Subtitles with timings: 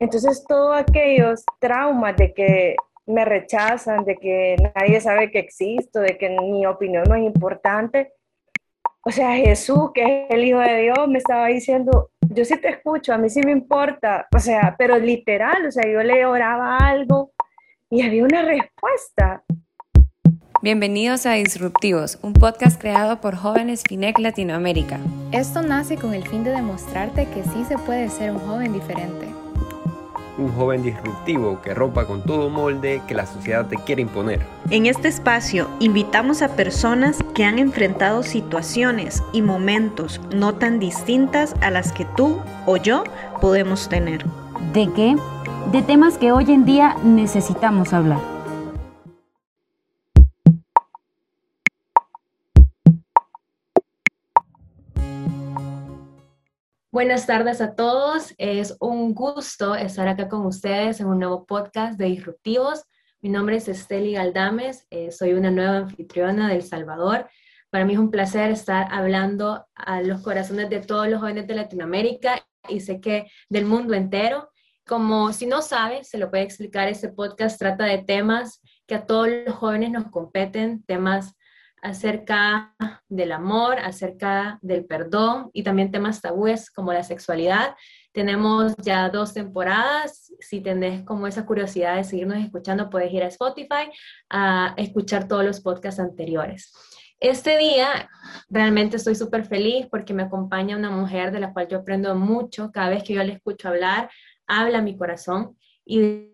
[0.00, 2.76] Entonces, todos aquellos traumas de que
[3.06, 8.12] me rechazan, de que nadie sabe que existo, de que mi opinión no es importante.
[9.02, 12.70] O sea, Jesús, que es el Hijo de Dios, me estaba diciendo, yo sí te
[12.70, 14.26] escucho, a mí sí me importa.
[14.34, 17.32] O sea, pero literal, o sea, yo le oraba algo
[17.90, 19.44] y había una respuesta.
[20.62, 24.98] Bienvenidos a Disruptivos, un podcast creado por jóvenes FINEC Latinoamérica.
[25.30, 29.43] Esto nace con el fin de demostrarte que sí se puede ser un joven diferente
[30.38, 34.40] un joven disruptivo que rompa con todo molde que la sociedad te quiere imponer.
[34.70, 41.54] En este espacio invitamos a personas que han enfrentado situaciones y momentos no tan distintas
[41.60, 43.04] a las que tú o yo
[43.40, 44.24] podemos tener.
[44.72, 45.16] ¿De qué?
[45.72, 48.33] De temas que hoy en día necesitamos hablar.
[56.94, 58.34] Buenas tardes a todos.
[58.38, 62.84] Es un gusto estar acá con ustedes en un nuevo podcast de Disruptivos.
[63.20, 67.28] Mi nombre es Esteli Galdames, eh, soy una nueva anfitriona de El Salvador.
[67.68, 71.56] Para mí es un placer estar hablando a los corazones de todos los jóvenes de
[71.56, 74.50] Latinoamérica y sé que del mundo entero.
[74.86, 79.04] Como si no sabe, se lo puede explicar, este podcast trata de temas que a
[79.04, 81.34] todos los jóvenes nos competen, temas
[81.84, 82.74] acerca
[83.10, 87.76] del amor, acerca del perdón y también temas tabúes como la sexualidad.
[88.12, 90.32] Tenemos ya dos temporadas.
[90.40, 93.90] Si tenés como esa curiosidad de seguirnos escuchando, puedes ir a Spotify
[94.30, 96.72] a escuchar todos los podcasts anteriores.
[97.20, 98.08] Este día
[98.48, 102.72] realmente estoy súper feliz porque me acompaña una mujer de la cual yo aprendo mucho.
[102.72, 104.10] Cada vez que yo le escucho hablar,
[104.46, 106.30] habla mi corazón y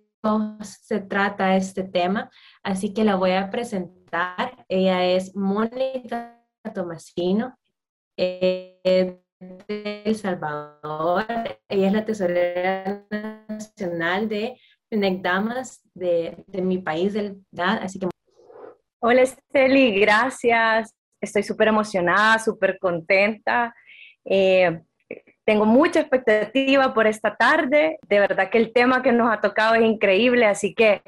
[0.62, 2.31] se trata este tema.
[2.62, 4.00] Así que la voy a presentar
[4.69, 6.42] ella es Mónica
[6.75, 7.56] Tomasino,
[8.16, 9.20] de
[9.69, 11.27] El Salvador.
[11.69, 13.05] Ella es la tesorera
[13.48, 14.56] nacional de
[14.91, 18.08] Damas de, de mi país, del Así que.
[19.00, 20.94] Hola, Esteli, gracias.
[21.20, 23.75] Estoy súper emocionada, súper contenta.
[24.25, 24.81] Eh,
[25.44, 27.99] tengo mucha expectativa por esta tarde.
[28.09, 31.03] De verdad que el tema que nos ha tocado es increíble, así que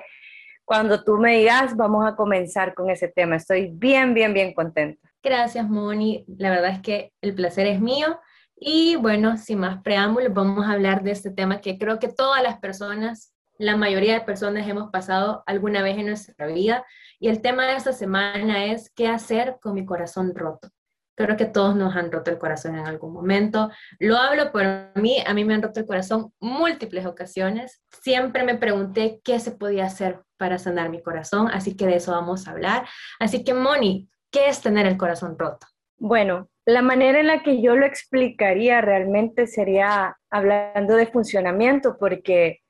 [0.73, 3.37] cuando tú me digas, vamos a comenzar con ese tema.
[3.37, 5.07] Estoy bien, bien, bien contenta.
[5.23, 6.25] Gracias, Moni.
[6.39, 8.19] La verdad es que el placer es mío.
[8.57, 12.43] Y bueno, sin más preámbulos, vamos a hablar de este tema que creo que todas
[12.43, 16.87] las personas, la mayoría de personas hemos pasado alguna vez en nuestra vida.
[17.21, 20.71] Y el tema de esta semana es qué hacer con mi corazón roto.
[21.15, 23.71] Creo que todos nos han roto el corazón en algún momento.
[23.99, 24.65] Lo hablo por
[24.95, 27.83] mí, a mí me han roto el corazón múltiples ocasiones.
[28.03, 32.13] Siempre me pregunté qué se podía hacer para sanar mi corazón, así que de eso
[32.13, 32.87] vamos a hablar.
[33.21, 35.67] Así que, Moni, ¿qué es tener el corazón roto?
[35.99, 42.61] Bueno, la manera en la que yo lo explicaría realmente sería hablando de funcionamiento, porque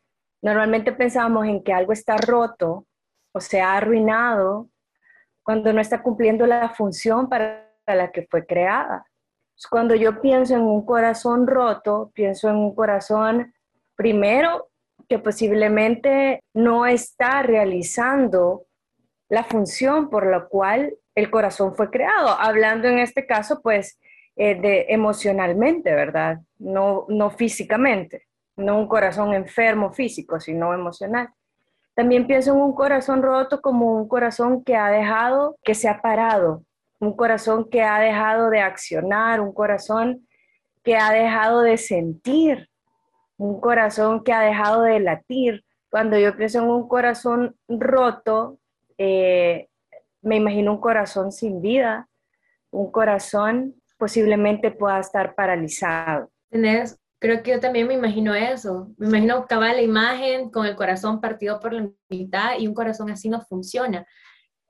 [0.43, 2.87] normalmente pensábamos en que algo está roto
[3.33, 4.69] o se ha arruinado
[5.43, 9.07] cuando no está cumpliendo la función para la que fue creada.
[9.71, 13.55] Cuando yo pienso en un corazón roto, pienso en un corazón
[13.95, 14.69] primero
[15.09, 18.67] que posiblemente no está realizando
[19.29, 23.99] la función por la cual el corazón fue creado, hablando en este caso pues
[24.37, 26.41] eh, de emocionalmente, ¿verdad?
[26.59, 28.27] No, no físicamente,
[28.57, 31.29] no un corazón enfermo físico, sino emocional.
[31.95, 36.01] También pienso en un corazón roto como un corazón que ha dejado, que se ha
[36.01, 36.65] parado,
[37.03, 40.29] un corazón que ha dejado de accionar, un corazón
[40.85, 42.71] que ha dejado de sentir,
[43.37, 45.65] un corazón que ha dejado de latir.
[45.91, 48.61] Cuando yo pienso en un corazón roto,
[48.99, 49.69] eh,
[50.21, 52.09] me imagino un corazón sin vida,
[52.71, 56.31] un corazón posiblemente pueda estar paralizado.
[57.19, 58.93] creo que yo también me imagino eso.
[58.97, 63.11] Me imagino acabar la imagen con el corazón partido por la mitad y un corazón
[63.11, 64.07] así no funciona.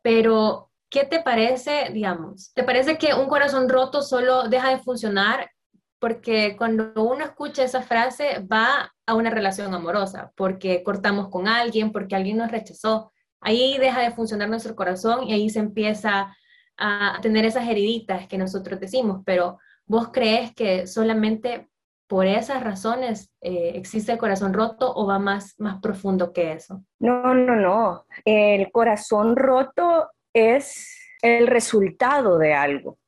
[0.01, 2.53] Pero ¿Qué te parece, digamos?
[2.53, 5.51] ¿Te parece que un corazón roto solo deja de funcionar
[5.99, 11.93] porque cuando uno escucha esa frase va a una relación amorosa, porque cortamos con alguien,
[11.93, 13.11] porque alguien nos rechazó?
[13.41, 16.37] Ahí deja de funcionar nuestro corazón y ahí se empieza
[16.77, 21.71] a tener esas heriditas que nosotros decimos, pero ¿vos crees que solamente
[22.07, 26.85] por esas razones eh, existe el corazón roto o va más, más profundo que eso?
[26.99, 28.05] No, no, no.
[28.27, 32.99] El corazón roto es el resultado de algo.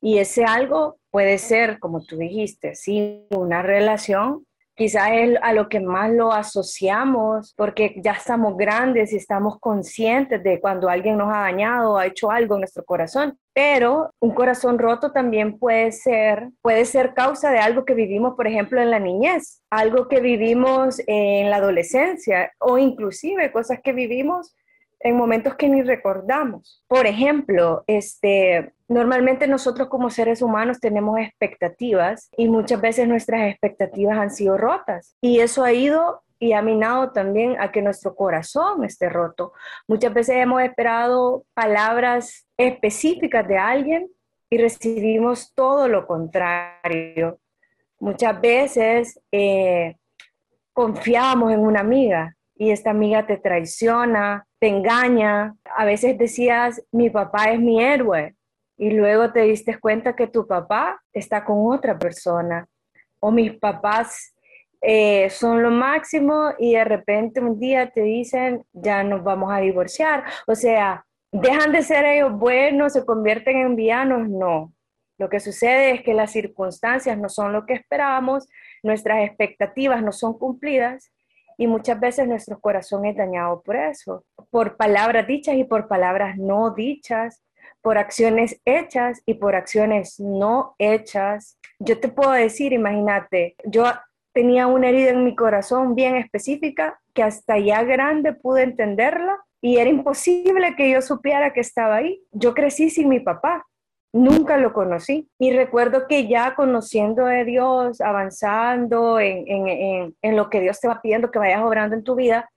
[0.00, 4.46] Y ese algo puede ser, como tú dijiste, sí, una relación,
[4.76, 10.42] quizás es a lo que más lo asociamos porque ya estamos grandes y estamos conscientes
[10.42, 13.38] de cuando alguien nos ha dañado o ha hecho algo en nuestro corazón.
[13.54, 18.46] Pero un corazón roto también puede ser, puede ser causa de algo que vivimos, por
[18.46, 24.54] ejemplo, en la niñez, algo que vivimos en la adolescencia o inclusive cosas que vivimos
[25.00, 26.82] en momentos que ni recordamos.
[26.88, 34.18] Por ejemplo, este, normalmente nosotros como seres humanos tenemos expectativas y muchas veces nuestras expectativas
[34.18, 38.84] han sido rotas y eso ha ido y ha minado también a que nuestro corazón
[38.84, 39.52] esté roto.
[39.88, 44.08] Muchas veces hemos esperado palabras específicas de alguien
[44.50, 47.38] y recibimos todo lo contrario.
[47.98, 49.96] Muchas veces eh,
[50.72, 55.54] confiamos en una amiga y esta amiga te traiciona, te engaña.
[55.76, 58.34] A veces decías, mi papá es mi héroe
[58.76, 62.68] y luego te diste cuenta que tu papá está con otra persona
[63.20, 64.34] o mis papás
[64.80, 69.58] eh, son lo máximo y de repente un día te dicen, ya nos vamos a
[69.58, 70.24] divorciar.
[70.46, 74.72] O sea, dejan de ser ellos buenos, se convierten en villanos, no.
[75.18, 78.46] Lo que sucede es que las circunstancias no son lo que esperábamos,
[78.82, 81.10] nuestras expectativas no son cumplidas
[81.56, 86.36] y muchas veces nuestro corazón es dañado por eso, por palabras dichas y por palabras
[86.36, 87.42] no dichas,
[87.80, 91.58] por acciones hechas y por acciones no hechas.
[91.78, 93.84] Yo te puedo decir, imagínate, yo
[94.32, 99.78] tenía una herida en mi corazón bien específica que hasta ya grande pude entenderla y
[99.78, 102.22] era imposible que yo supiera que estaba ahí.
[102.32, 103.66] Yo crecí sin mi papá,
[104.16, 105.28] nunca lo conocí.
[105.38, 111.30] Y recuerdo que ya conociendo a Dios, avanzando en, lo que Dios te va pidiendo
[111.30, 112.50] que vayas obrando en tu vida,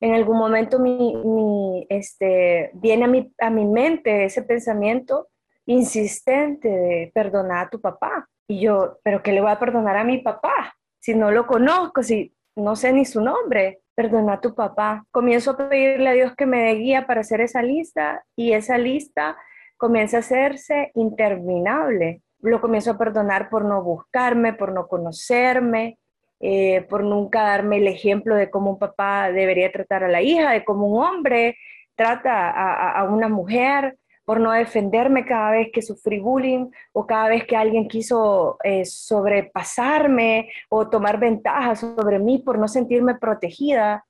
[0.00, 5.28] en algún momento mi, este, viene a mi, a mi mente ese pensamiento
[5.66, 8.28] insistente de perdonar a tu papá.
[8.46, 10.74] Y yo, ¿pero qué le voy a perdonar a mi papá?
[11.00, 15.04] Si no lo conozco, si no sé ni su nombre, perdona a tu papá.
[15.10, 18.76] Comienzo a pedirle a Dios que me dé guía para hacer esa lista y esa
[18.76, 19.36] lista
[19.76, 22.22] comienza a hacerse interminable.
[22.40, 25.98] Lo comienzo a perdonar por no buscarme, por no conocerme,
[26.40, 30.50] eh, por nunca darme el ejemplo de cómo un papá debería tratar a la hija,
[30.50, 31.56] de cómo un hombre
[31.94, 37.44] trata a, una mujer, por no defenderme cada vez que sufrí bullying o cada vez
[37.44, 44.04] que alguien quiso eh, sobrepasarme o tomar ventaja sobre mí, por no sentirme protegida,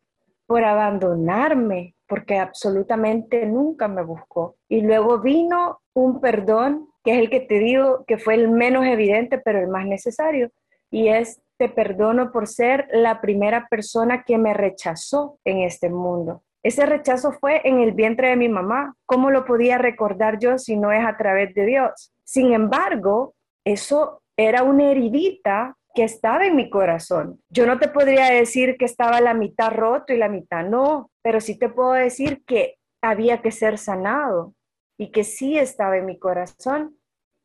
[0.47, 4.57] por abandonarme, porque absolutamente nunca me buscó.
[4.69, 8.85] Y luego vino un perdón, que es el que te digo que fue el menos
[8.87, 10.51] evidente, pero el más necesario,
[10.91, 16.43] y es te perdono por ser la primera persona que me rechazó en este mundo.
[16.63, 18.97] Ese rechazo fue en el vientre de mi mamá.
[19.07, 22.13] ¿Cómo lo podía recordar yo si no es a través de Dios?
[22.25, 23.35] Sin embargo,
[23.65, 27.41] eso era una heridita que estaba en mi corazón.
[27.51, 31.41] Yo no te podría decir que estaba la mitad roto y la mitad no, pero
[31.41, 34.55] sí te puedo decir que había que ser sanado
[34.99, 36.99] y que sí estaba en mi corazón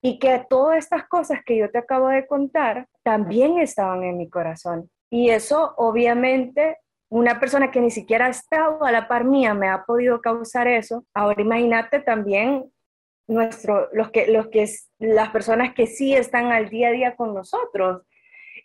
[0.04, 4.30] y que todas estas cosas que yo te acabo de contar también estaban en mi
[4.30, 4.90] corazón.
[5.10, 6.78] Y eso obviamente
[7.10, 10.68] una persona que ni siquiera ha estado a la par mía me ha podido causar
[10.68, 11.06] eso.
[11.14, 12.72] Ahora imagínate también
[13.28, 17.34] nuestro, los que, los que, las personas que sí están al día a día con
[17.34, 18.04] nosotros,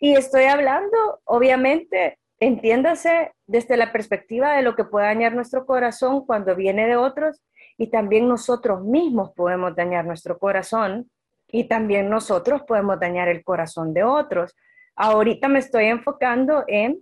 [0.01, 6.25] y estoy hablando, obviamente, entiéndase desde la perspectiva de lo que puede dañar nuestro corazón
[6.25, 7.41] cuando viene de otros
[7.77, 11.09] y también nosotros mismos podemos dañar nuestro corazón
[11.47, 14.55] y también nosotros podemos dañar el corazón de otros.
[14.95, 16.99] Ahorita me estoy enfocando en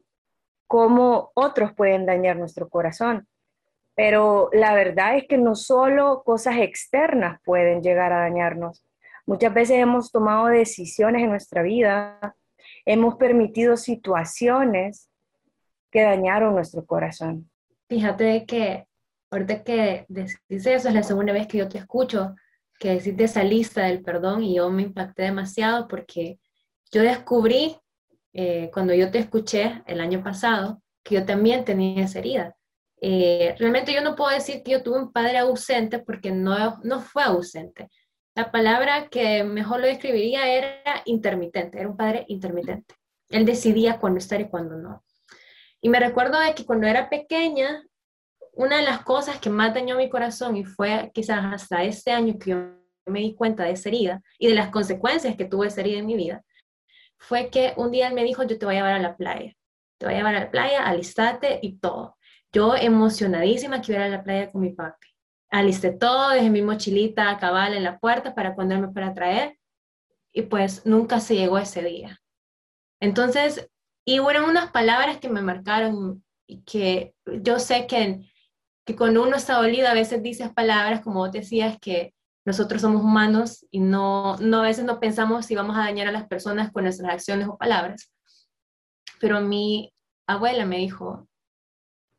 [0.67, 3.27] cómo otros pueden dañar nuestro corazón,
[3.95, 8.83] pero la verdad es que no solo cosas externas pueden llegar a dañarnos.
[9.25, 12.35] Muchas veces hemos tomado decisiones en nuestra vida
[12.85, 15.09] hemos permitido situaciones
[15.93, 17.51] que dañaron nuestro corazón.
[17.87, 18.87] Fíjate que
[19.29, 22.35] ahorita que decís eso, es la segunda vez que yo te escucho,
[22.79, 26.39] que decís de esa lista del perdón y yo me impacté demasiado porque
[26.91, 27.77] yo descubrí
[28.33, 32.55] eh, cuando yo te escuché el año pasado que yo también tenía esa herida.
[32.99, 37.01] Eh, realmente yo no puedo decir que yo tuve un padre ausente porque no, no
[37.01, 37.89] fue ausente.
[38.33, 42.95] La palabra que mejor lo describiría era intermitente, era un padre intermitente.
[43.29, 45.03] Él decidía cuándo estar y cuándo no.
[45.83, 47.83] Y me recuerdo de que cuando era pequeña,
[48.53, 52.39] una de las cosas que más dañó mi corazón y fue quizás hasta ese año
[52.39, 52.57] que yo
[53.05, 56.05] me di cuenta de esa herida y de las consecuencias que tuvo esa herida en
[56.05, 56.41] mi vida,
[57.19, 59.53] fue que un día él me dijo, yo te voy a llevar a la playa,
[59.99, 62.17] te voy a llevar a la playa, alistate y todo.
[62.51, 65.13] Yo emocionadísima que iba a la playa con mi papi
[65.53, 69.09] alisté todo, dejé mi mochilita a cabal en la puerta para cuando él me fuera
[69.09, 69.59] a traer
[70.33, 72.19] y pues nunca se llegó ese día.
[72.99, 73.69] Entonces,
[74.05, 78.29] Y fueron unas palabras que me marcaron y que yo sé que,
[78.85, 82.13] que cuando uno está dolido a veces dices palabras, como vos decías, que
[82.45, 86.11] nosotros somos humanos y no, no a veces no pensamos si vamos a dañar a
[86.11, 88.11] las personas con nuestras acciones o palabras.
[89.21, 89.93] Pero mi
[90.27, 91.27] abuela me dijo,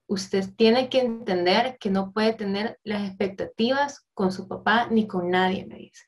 [0.07, 5.31] usted tiene que entender que no puede tener las expectativas con su papá ni con
[5.31, 6.05] nadie, me dice,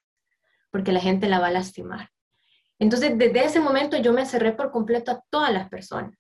[0.70, 2.10] porque la gente la va a lastimar.
[2.78, 6.14] Entonces, desde ese momento yo me cerré por completo a todas las personas.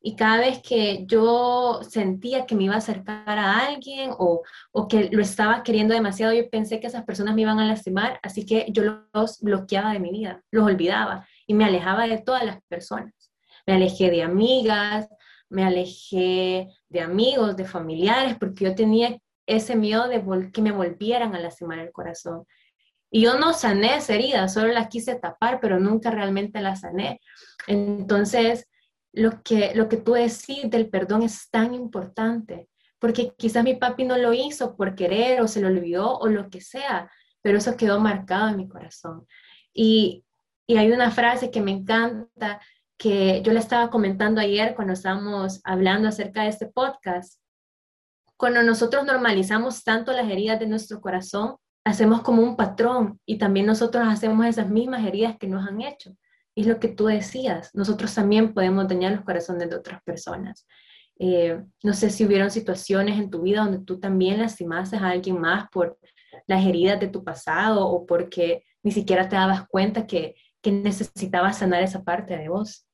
[0.00, 4.88] Y cada vez que yo sentía que me iba a acercar a alguien o, o,
[4.88, 8.46] que lo estaba queriendo demasiado, yo pensé que esas personas me iban a lastimar, así
[8.46, 12.62] que yo los bloqueaba de mi vida, los olvidaba y me alejaba de todas las
[12.68, 13.12] personas.
[13.66, 15.08] Me alejé de amigas,
[15.48, 20.22] me alejé de amigos, de familiares, porque yo tenía ese miedo de
[20.52, 22.44] que me volvieran a lastimar el corazón.
[23.10, 27.20] Y yo no sané esa herida, solo la quise tapar, pero nunca realmente la sané.
[27.66, 28.68] Entonces,
[29.12, 34.04] lo que, lo que tú decís del perdón es tan importante, porque quizás mi papi
[34.04, 37.10] no lo hizo por querer o se lo olvidó o lo que sea,
[37.40, 39.26] pero eso quedó marcado en mi corazón.
[39.72, 40.24] Y,
[40.66, 42.60] y hay una frase que me encanta
[42.98, 47.40] que yo le estaba comentando ayer cuando estábamos hablando acerca de este podcast.
[48.36, 51.56] Cuando nosotros normalizamos tanto las heridas de nuestro corazón,
[51.88, 56.14] hacemos como un patrón y también nosotros hacemos esas mismas heridas que nos han hecho.
[56.54, 60.66] Es lo que tú decías, nosotros también podemos dañar los corazones de otras personas.
[61.18, 65.40] Eh, no sé si hubieron situaciones en tu vida donde tú también lastimaste a alguien
[65.40, 65.98] más por
[66.46, 71.52] las heridas de tu pasado o porque ni siquiera te dabas cuenta que que necesitaba
[71.52, 72.86] sanar esa parte de vos?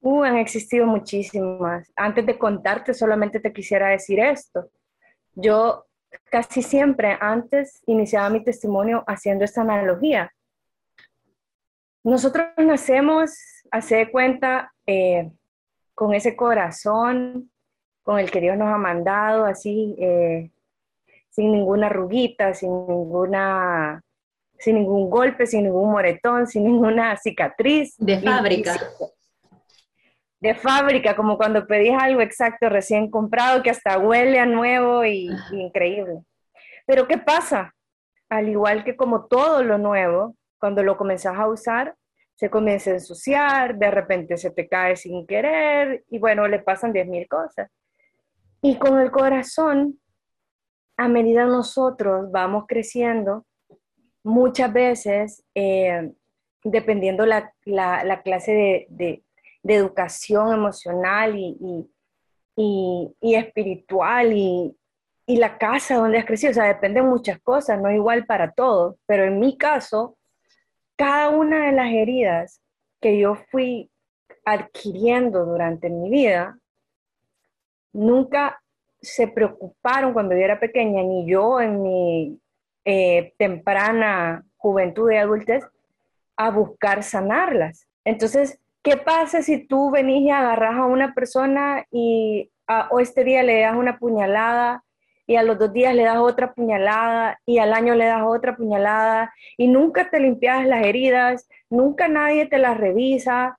[0.00, 1.90] Uh, han existido muchísimas.
[1.96, 4.70] Antes de contarte, solamente te quisiera decir esto.
[5.34, 5.86] Yo
[6.30, 10.32] casi siempre antes iniciaba mi testimonio haciendo esta analogía.
[12.02, 13.32] Nosotros nacemos,
[13.70, 15.30] hace cuenta, eh,
[15.94, 17.50] con ese corazón
[18.02, 20.50] con el que Dios nos ha mandado, así, eh,
[21.30, 24.02] sin ninguna ruguita, sin ninguna
[24.58, 27.94] sin ningún golpe, sin ningún moretón, sin ninguna cicatriz.
[27.98, 28.76] De fábrica.
[30.40, 35.30] De fábrica, como cuando pedís algo exacto, recién comprado, que hasta huele a nuevo y,
[35.52, 36.22] increíble.
[36.86, 37.74] Pero ¿qué pasa?
[38.28, 41.94] Al igual que como todo lo nuevo, cuando lo comenzás a usar,
[42.34, 46.92] se comienza a ensuciar, de repente se te cae sin querer y bueno, le pasan
[46.92, 47.70] 10.000 cosas.
[48.60, 50.00] Y con el corazón,
[50.96, 53.46] a medida nosotros vamos creciendo,
[54.22, 56.12] muchas veces, eh,
[56.62, 59.23] dependiendo la, la, clase de, de,
[59.72, 61.88] educación emocional y,
[62.56, 64.76] y, y, espiritual y,
[65.26, 68.52] la casa donde has crecido, o sea, depende de muchas cosas, no es igual para
[68.52, 70.18] todos, pero en mi caso,
[70.96, 72.60] cada una de las heridas
[73.00, 73.90] que yo fui
[74.44, 76.58] adquiriendo durante mi vida,
[77.94, 78.60] nunca
[79.00, 82.38] se preocuparon cuando yo era pequeña, ni yo en mi
[82.84, 85.64] eh, temprana juventud y adultez
[86.36, 87.86] a buscar sanarlas.
[88.04, 93.24] Entonces, ¿qué pasa si tú venís y agarras a una persona y a, o este
[93.24, 94.84] día le das una puñalada
[95.26, 98.56] y a los dos días le das otra puñalada y al año le das otra
[98.56, 103.56] puñalada y nunca te limpias las heridas, nunca nadie te las revisa?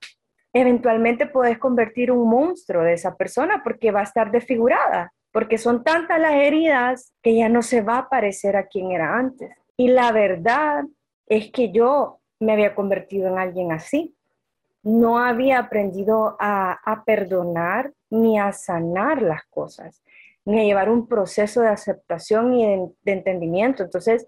[0.53, 5.83] Eventualmente puedes convertir un monstruo de esa persona porque va a estar desfigurada porque son
[5.83, 9.51] tantas las heridas que ya no se va a parecer a quien era antes.
[9.75, 10.85] Y la verdad
[11.27, 14.14] es que yo me había convertido en alguien así.
[14.85, 20.01] No había aprendido a, perdonar ni a sanar las cosas,
[20.45, 23.83] ni a llevar un proceso de aceptación y de, de entendimiento.
[23.83, 24.25] Entonces,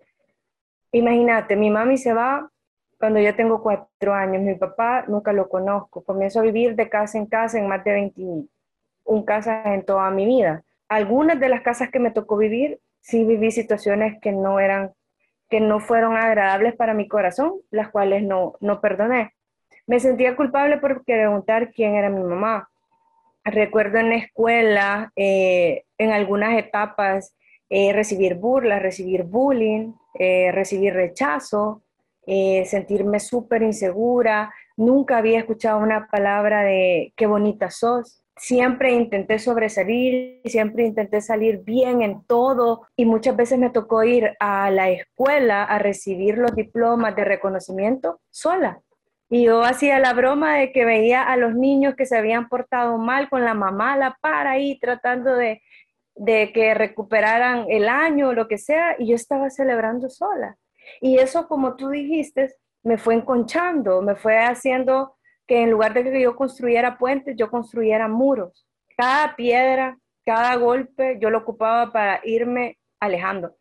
[0.91, 2.51] imagínate, mi mami se va
[2.99, 7.17] cuando yo tengo cuatro años, mi papá nunca lo conozco, comienzo a vivir de casa
[7.17, 11.89] en casa en más de 21 casas en toda mi vida algunas de las casas
[11.89, 14.93] que me tocó vivir, sí viví situaciones que no eran,
[15.49, 19.33] que no fueron agradables para mi corazón, las cuales no, no perdoné.
[19.87, 22.69] Me sentía culpable por preguntar quién era mi mamá.
[23.45, 27.33] Recuerdo en la escuela, eh, en algunas etapas,
[27.69, 31.83] eh, recibir burlas, recibir bullying, eh, recibir rechazo,
[32.65, 34.53] sentirme súper insegura.
[34.75, 41.63] Nunca había escuchado una palabra de qué bonita sos siempre intenté sobresalir, siempre intenté salir
[41.63, 46.53] bien en todo y muchas veces me tocó ir a la escuela a recibir los
[46.55, 48.81] diplomas de reconocimiento sola.
[49.29, 52.97] Y yo hacía la broma de que veía a los niños que se habían portado
[52.97, 55.61] mal con la mamá la par ahí tratando de,
[56.15, 60.57] de que recuperaran el año o lo que sea y yo estaba celebrando sola.
[61.01, 62.53] Y eso, como tú dijiste,
[62.83, 67.49] me fue enconchando, me fue haciendo que en lugar de que yo construyera puentes, yo
[67.49, 68.67] construyera muros.
[68.97, 73.55] Cada piedra, cada golpe, yo lo ocupaba para irme alejando.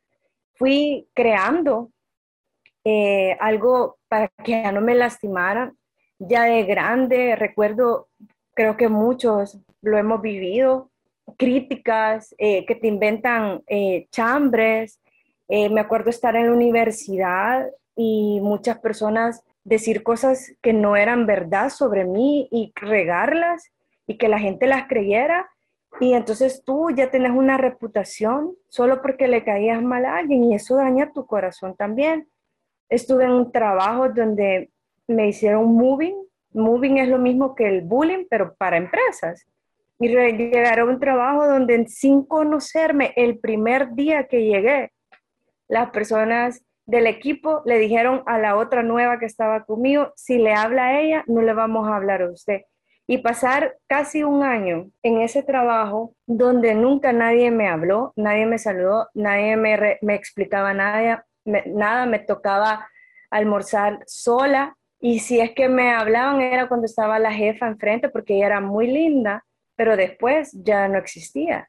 [0.54, 1.90] Fui creando
[2.84, 3.98] eh, algo
[4.44, 5.76] que ya no me lastimaran.
[6.18, 8.08] Ya de grande, recuerdo,
[8.54, 10.90] creo que muchos lo hemos vivido,
[11.36, 15.00] críticas eh, que te inventan eh, chambres.
[15.48, 21.70] me acuerdo estar en la universidad y muchas personas decir cosas que no eran verdad
[21.70, 23.72] sobre mí y regarlas
[24.06, 25.50] y que la gente las creyera.
[26.00, 30.54] Y entonces tú ya tienes una reputación solo porque le caías mal a alguien y
[30.54, 32.28] eso daña tu corazón también.
[32.88, 34.70] Estuve en un trabajo donde
[35.06, 36.16] me hicieron moving.
[36.52, 39.46] Moving es lo mismo que el bullying, pero para empresas.
[39.98, 44.92] Y llegar a un trabajo donde sin conocerme el primer día que llegué,
[45.68, 50.52] las personas del equipo le dijeron a la otra nueva que estaba conmigo, si le
[50.54, 52.62] habla a ella, no le vamos a hablar a usted.
[53.08, 58.58] Y pasar casi un año en ese trabajo donde nunca nadie me habló, nadie me
[58.58, 62.88] saludó, nadie me, me explicaba nada, nada, me tocaba
[63.30, 64.76] almorzar sola.
[65.00, 68.60] Y si es que me hablaban era cuando estaba la jefa enfrente porque ella era
[68.60, 69.44] muy linda,
[69.76, 71.68] pero después ya no existía.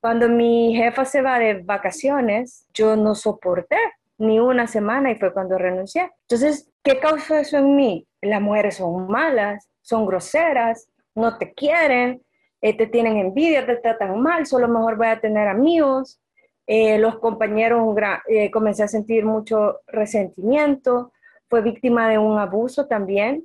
[0.00, 3.78] Cuando mi jefa se va de vacaciones, yo no soporté
[4.18, 6.10] ni una semana y fue cuando renuncié.
[6.22, 8.06] Entonces, ¿qué causó eso en mí?
[8.20, 12.22] Las mujeres son malas, son groseras, no te quieren,
[12.60, 16.20] eh, te tienen envidia, te tratan mal, solo mejor voy a tener amigos.
[16.66, 17.94] Eh, los compañeros,
[18.28, 21.12] eh, comencé a sentir mucho resentimiento,
[21.48, 23.44] fue víctima de un abuso también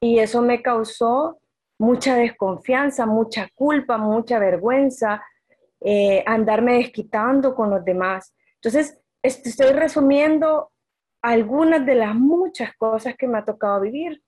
[0.00, 1.38] y eso me causó
[1.78, 5.22] mucha desconfianza, mucha culpa, mucha vergüenza,
[6.24, 8.34] andarme desquitando con los demás.
[8.56, 10.70] Entonces, estoy resumiendo
[11.26, 14.22] algunas de las muchas cosas que me ha tocado vivir.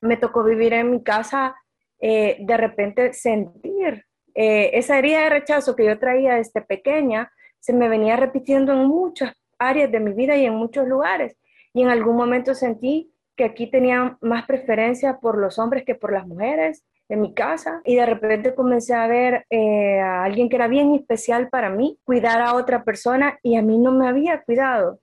[0.00, 1.54] Me tocó vivir en mi casa,
[2.00, 4.04] eh, de repente sentir
[4.34, 7.30] eh, esa herida de rechazo que yo traía desde pequeña,
[7.64, 11.34] se me venía repitiendo en muchas áreas de mi vida y en muchos lugares.
[11.72, 16.12] Y en algún momento sentí que aquí tenía más preferencia por los hombres que por
[16.12, 20.56] las mujeres en mi casa y de repente comencé a ver eh, a alguien que
[20.56, 24.42] era bien especial para mí, cuidar a otra persona y a mí no me había
[24.42, 25.00] cuidado.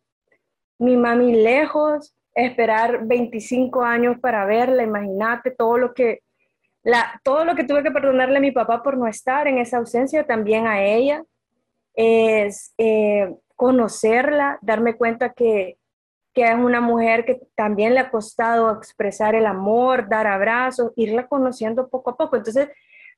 [0.78, 6.20] Mi mami lejos, esperar 25 años para verla, imagínate todo lo que
[6.84, 9.78] la, todo lo que tuve que perdonarle a mi papá por no estar en esa
[9.78, 11.24] ausencia, también a ella,
[11.94, 15.78] es eh, conocerla, darme cuenta que
[16.34, 21.28] que es una mujer que también le ha costado expresar el amor, dar abrazos, irla
[21.28, 22.38] conociendo poco a poco.
[22.38, 22.70] Entonces,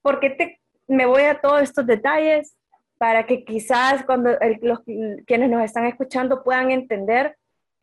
[0.01, 2.57] ¿por qué te, me voy a todos estos detalles?
[2.97, 4.31] Para que quizás cuando
[4.61, 4.79] los,
[5.27, 7.35] quienes nos están escuchando puedan entender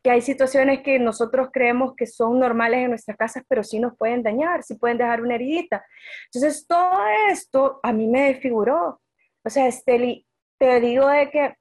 [0.03, 3.95] que hay situaciones que nosotros creemos que son normales en nuestras casas, pero sí nos
[3.95, 5.85] pueden dañar, sí pueden dejar una heridita.
[6.25, 8.99] Entonces, todo esto a mí me desfiguró.
[9.43, 10.25] O sea, Esteli,
[10.61, 11.55] te digo de que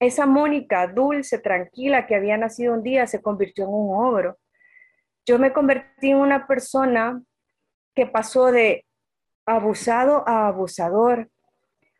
[0.00, 4.38] esa Mónica dulce, tranquila, que había nacido un día, se convirtió en un ogro.
[5.26, 7.22] Yo me convertí en una persona
[7.94, 8.86] que pasó de
[9.44, 11.28] abusado a abusador,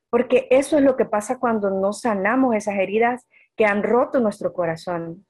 [0.08, 4.54] porque eso es lo que pasa cuando no sanamos esas heridas que han roto nuestro
[4.54, 5.26] corazón.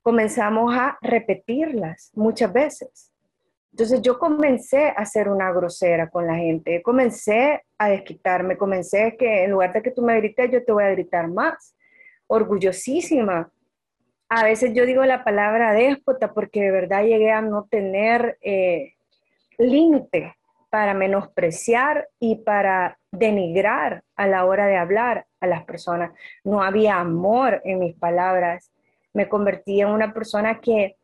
[0.00, 3.12] Comenzamos a repetirlas muchas veces.
[3.72, 9.44] Entonces yo comencé a ser una grosera con la gente, comencé a desquitarme, comencé que
[9.44, 11.74] en lugar de que tú me grites, yo te voy a gritar más,
[12.26, 13.50] orgullosísima.
[14.28, 18.92] A veces yo digo la palabra déspota porque de verdad llegué a no tener eh,
[19.56, 20.36] límite
[20.68, 26.12] para menospreciar y para denigrar a la hora de hablar a las personas.
[26.44, 28.70] No había amor en mis palabras.
[29.14, 30.96] Me convertí en una persona que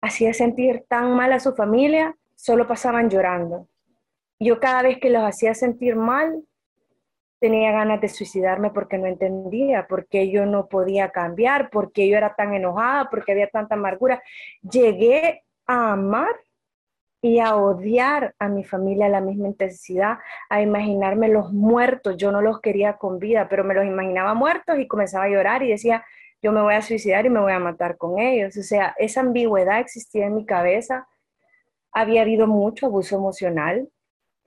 [0.00, 3.66] hacía sentir tan mal a su familia, solo pasaban llorando.
[4.40, 6.42] Yo cada vez que los hacía sentir mal,
[7.40, 12.34] tenía ganas de suicidarme porque no entendía, porque yo no podía cambiar, porque yo era
[12.34, 14.22] tan enojada, porque había tanta amargura.
[14.62, 16.34] Llegué a amar
[17.20, 22.16] y a odiar a mi familia a la misma intensidad, a imaginarme los muertos.
[22.16, 25.62] Yo no los quería con vida, pero me los imaginaba muertos y comenzaba a llorar
[25.62, 26.04] y decía,
[26.42, 28.56] yo me voy a suicidar y me voy a matar con ellos.
[28.56, 31.08] O sea, esa ambigüedad existía en mi cabeza.
[31.92, 33.88] Había habido mucho abuso emocional.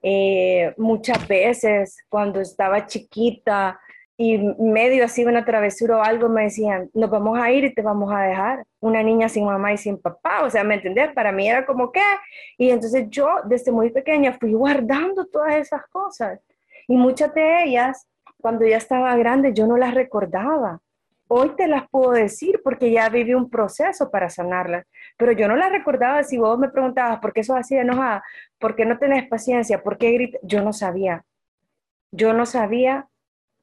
[0.02, 3.80] Eh, muchas veces cuando estaba chiquita
[4.18, 7.82] y medio así una travesura o algo, me decían, nos vamos a ir y te
[7.82, 8.66] vamos a dejar.
[8.80, 10.44] Una niña sin mamá y sin papá.
[10.44, 11.12] O sea, ¿me entendés?
[11.14, 12.02] Para mí era como que.
[12.58, 16.40] Y entonces yo desde muy pequeña fui guardando todas esas cosas.
[16.88, 20.82] Y muchas de ellas, cuando ya estaba grande, yo no las recordaba
[21.34, 25.56] hoy te las puedo decir porque ya viví un proceso para sanarlas, pero yo no
[25.56, 28.22] las recordaba si vos me preguntabas por qué sos así de enojada,
[28.60, 31.24] por qué no tenés paciencia, por qué gritas, yo no sabía.
[32.12, 33.08] Yo no sabía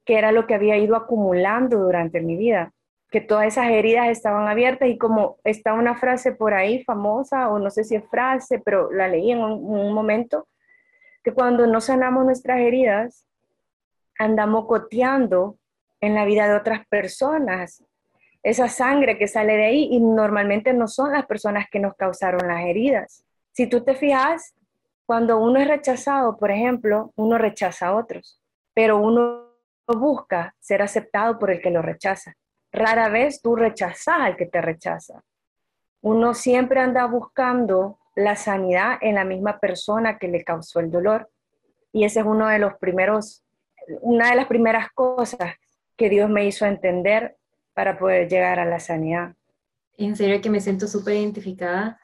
[0.06, 2.72] qué era lo que había ido acumulando durante mi vida,
[3.10, 7.58] que todas esas heridas estaban abiertas y como está una frase por ahí famosa, o
[7.58, 10.48] no sé si es frase, pero la leí en un, un momento,
[11.22, 13.26] que cuando no sanamos nuestras heridas,
[14.18, 15.57] andamos coteando
[16.00, 17.84] en la vida de otras personas.
[18.42, 22.46] Esa sangre que sale de ahí y normalmente no son las personas que nos causaron
[22.46, 23.24] las heridas.
[23.52, 24.54] Si tú te fijas,
[25.06, 28.40] cuando uno es rechazado, por ejemplo, uno rechaza a otros,
[28.74, 29.48] pero uno
[29.86, 32.34] busca ser aceptado por el que lo rechaza.
[32.70, 35.22] Rara vez tú rechazas al que te rechaza.
[36.02, 41.30] Uno siempre anda buscando la sanidad en la misma persona que le causó el dolor.
[41.92, 43.42] Y ese es uno de los primeros,
[44.02, 45.54] una de las primeras cosas
[45.98, 47.36] que Dios me hizo entender
[47.74, 49.34] para poder llegar a la sanidad.
[49.98, 52.00] En serio que me siento súper identificada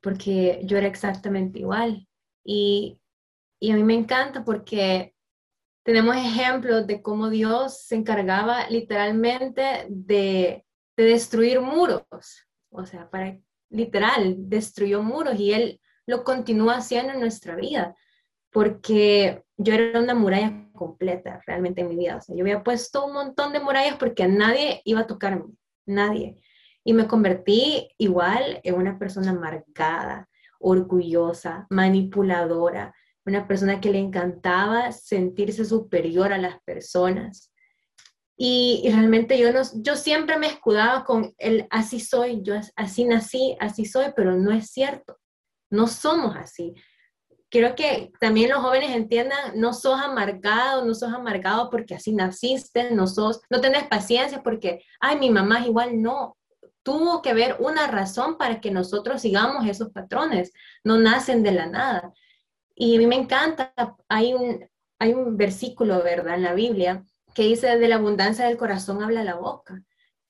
[0.00, 2.08] porque yo era exactamente igual.
[2.42, 2.98] Y,
[3.60, 5.14] y a mí me encanta porque
[5.82, 10.64] tenemos ejemplos de cómo Dios se encargaba literalmente de,
[10.96, 12.02] de destruir muros.
[12.70, 17.94] O sea, para literal, destruyó muros y Él lo continúa haciendo en nuestra vida.
[18.50, 22.16] Porque yo era una muralla completa realmente en mi vida.
[22.16, 25.44] O sea, yo había puesto un montón de murallas porque nadie iba a tocarme,
[25.86, 26.40] nadie.
[26.84, 34.92] Y me convertí igual en una persona amargada, orgullosa, manipuladora, una persona que le encantaba
[34.92, 37.50] sentirse superior a las personas.
[38.36, 43.56] Y, realmente yo, no, yo siempre me escudaba con el así soy, yo así nací,
[43.60, 45.18] así soy, pero no es cierto.
[45.70, 46.74] No somos así
[47.54, 52.90] quiero que también los jóvenes entiendan, no sos amargado, no sos amargado porque así naciste,
[52.90, 56.36] no sos, no tenés paciencia porque, ay, mi mamá es igual, no.
[56.82, 61.66] Tuvo que haber una razón para que nosotros sigamos esos patrones, no nacen de la
[61.66, 62.12] nada.
[62.74, 63.72] Y a mí me encanta,
[64.08, 67.04] hay un, hay un versículo, ¿verdad?, en la Biblia
[67.36, 69.80] que dice, de la abundancia del corazón habla la boca.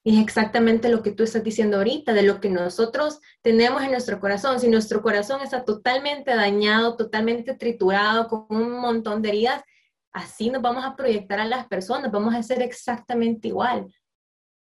[0.05, 4.21] Es exactamente lo que tú estás diciendo ahorita, de lo que nosotros tenemos en nuestro
[4.21, 4.61] corazón.
[4.61, 9.63] Si nuestro corazón está totalmente dañado, totalmente triturado, con un montón de heridas,
[10.13, 13.87] así nos vamos a proyectar a las personas, vamos a ser exactamente igual,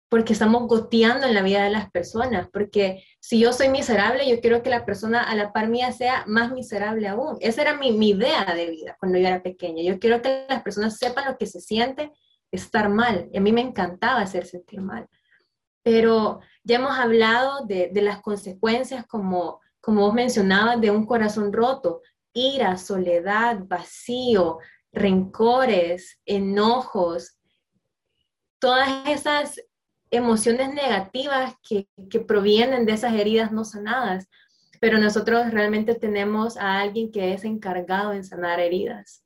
[0.09, 4.41] porque estamos goteando en la vida de las personas, porque si yo soy miserable, yo
[4.41, 7.37] quiero que la persona a la par mía sea más miserable aún.
[7.41, 9.83] Esa era mi, mi idea de vida cuando yo era pequeña.
[9.83, 12.11] Yo quiero que las personas sepan lo que se siente
[12.51, 13.29] estar mal.
[13.31, 15.07] Y a mí me encantaba hacer sentir mal
[15.87, 22.01] pero ya hemos hablado de, las consecuencias, como, como vos mencionabas, de un corazón roto,
[22.33, 24.57] ira, soledad, vacío,
[24.91, 27.37] rencores, enojos,
[28.59, 29.61] todas esas
[30.11, 34.27] emociones negativas que, que, provienen de esas heridas no sanadas.
[34.81, 39.23] Pero nosotros realmente tenemos a alguien que es encargado en sanar heridas.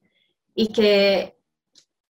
[0.53, 1.35] Y que,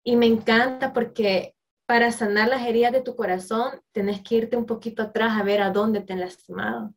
[0.02, 1.54] y me encanta porque
[1.90, 5.60] para sanar las heridas de tu corazón, tenés que irte un poquito atrás a ver
[5.60, 6.94] a dónde te han lastimado.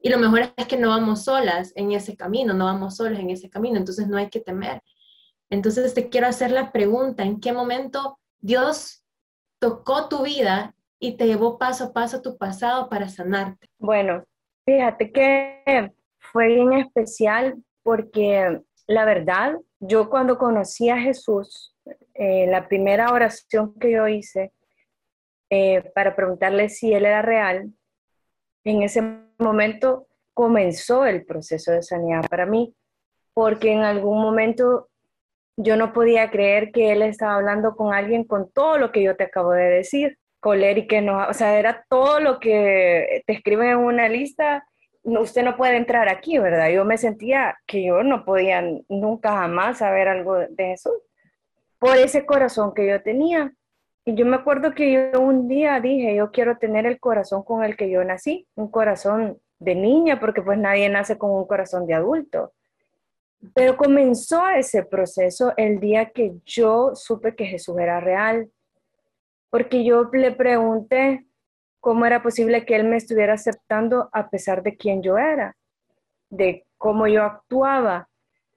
[0.00, 3.28] Y lo mejor es que no vamos solas en ese camino, no vamos solos en
[3.28, 4.80] ese camino, entonces no hay que temer.
[5.50, 9.04] Entonces te quiero hacer la pregunta, ¿en qué momento Dios
[9.58, 13.68] tocó tu vida y te llevó paso a paso tu pasado para sanarte?
[13.76, 14.24] Bueno,
[14.64, 21.76] fíjate que fue bien especial porque la verdad, yo cuando conocí a Jesús,
[22.14, 24.52] eh, la primera oración que yo hice
[25.50, 27.72] eh, para preguntarle si él era real,
[28.64, 29.02] en ese
[29.38, 32.74] momento comenzó el proceso de sanidad para mí,
[33.34, 34.88] porque en algún momento
[35.56, 39.16] yo no podía creer que él estaba hablando con alguien con todo lo que yo
[39.16, 43.78] te acabo de decir, colérica, no, o sea, era todo lo que te escriben en
[43.78, 44.64] una lista,
[45.04, 46.70] usted no puede entrar aquí, ¿verdad?
[46.70, 50.94] Yo me sentía que yo no podía nunca jamás saber algo de Jesús
[51.82, 53.52] por ese corazón que yo tenía.
[54.04, 57.64] Y yo me acuerdo que yo un día dije, yo quiero tener el corazón con
[57.64, 61.88] el que yo nací, un corazón de niña, porque pues nadie nace con un corazón
[61.88, 62.52] de adulto.
[63.52, 68.48] Pero comenzó ese proceso el día que yo supe que Jesús era real,
[69.50, 71.26] porque yo le pregunté
[71.80, 75.56] cómo era posible que Él me estuviera aceptando a pesar de quién yo era,
[76.30, 78.08] de cómo yo actuaba,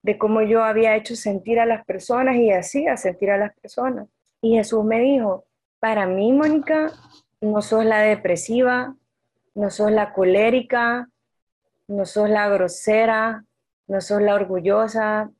[0.06, 4.08] de cómo yo había hecho sentir a las personas y hacía sentir a las personas.
[4.40, 5.46] Y Jesús me dijo,
[5.80, 6.92] para mí, Mónica,
[7.42, 8.96] no sos la depresiva,
[9.56, 11.10] no sos la colérica,
[11.88, 13.46] no sos la grosera,
[13.88, 15.32] no sos la orgullosa,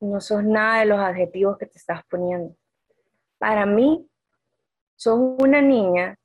[0.00, 2.54] no sos nada de los adjetivos que te estás poniendo.
[3.38, 4.06] Para mí,
[4.96, 6.18] sos una niña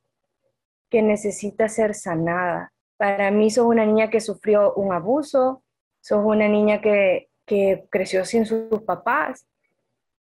[0.89, 2.73] que necesita ser sanada.
[2.97, 5.63] Para mí sos una niña que sufrió un abuso,
[6.01, 9.45] sos una niña que, que creció sin sus papás,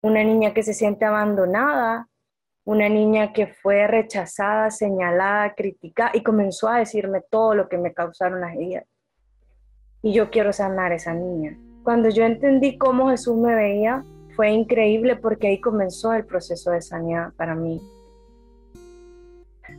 [0.03, 2.09] una niña que se siente abandonada,
[2.65, 7.93] una niña que fue rechazada, señalada, criticada y comenzó a decirme todo lo que me
[7.93, 8.85] causaron las heridas.
[10.03, 11.59] Y yo quiero sanar a esa niña.
[11.83, 14.05] Cuando yo entendí cómo Jesús me veía,
[14.37, 17.81] fue increíble porque ahí comenzó el proceso de sanidad para mí.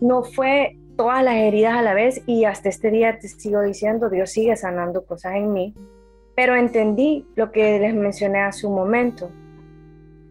[0.01, 4.09] No fue todas las heridas a la vez y hasta este día te sigo diciendo,
[4.09, 5.73] Dios sigue sanando cosas en mí,
[6.35, 9.29] pero entendí lo que les mencioné hace un momento,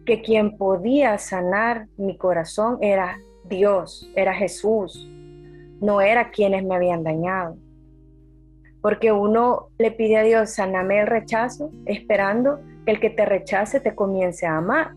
[0.05, 5.09] que quien podía sanar mi corazón era Dios, era Jesús,
[5.79, 7.57] no era quienes me habían dañado.
[8.81, 13.79] Porque uno le pide a Dios, saname el rechazo, esperando que el que te rechace
[13.79, 14.91] te comience a amar.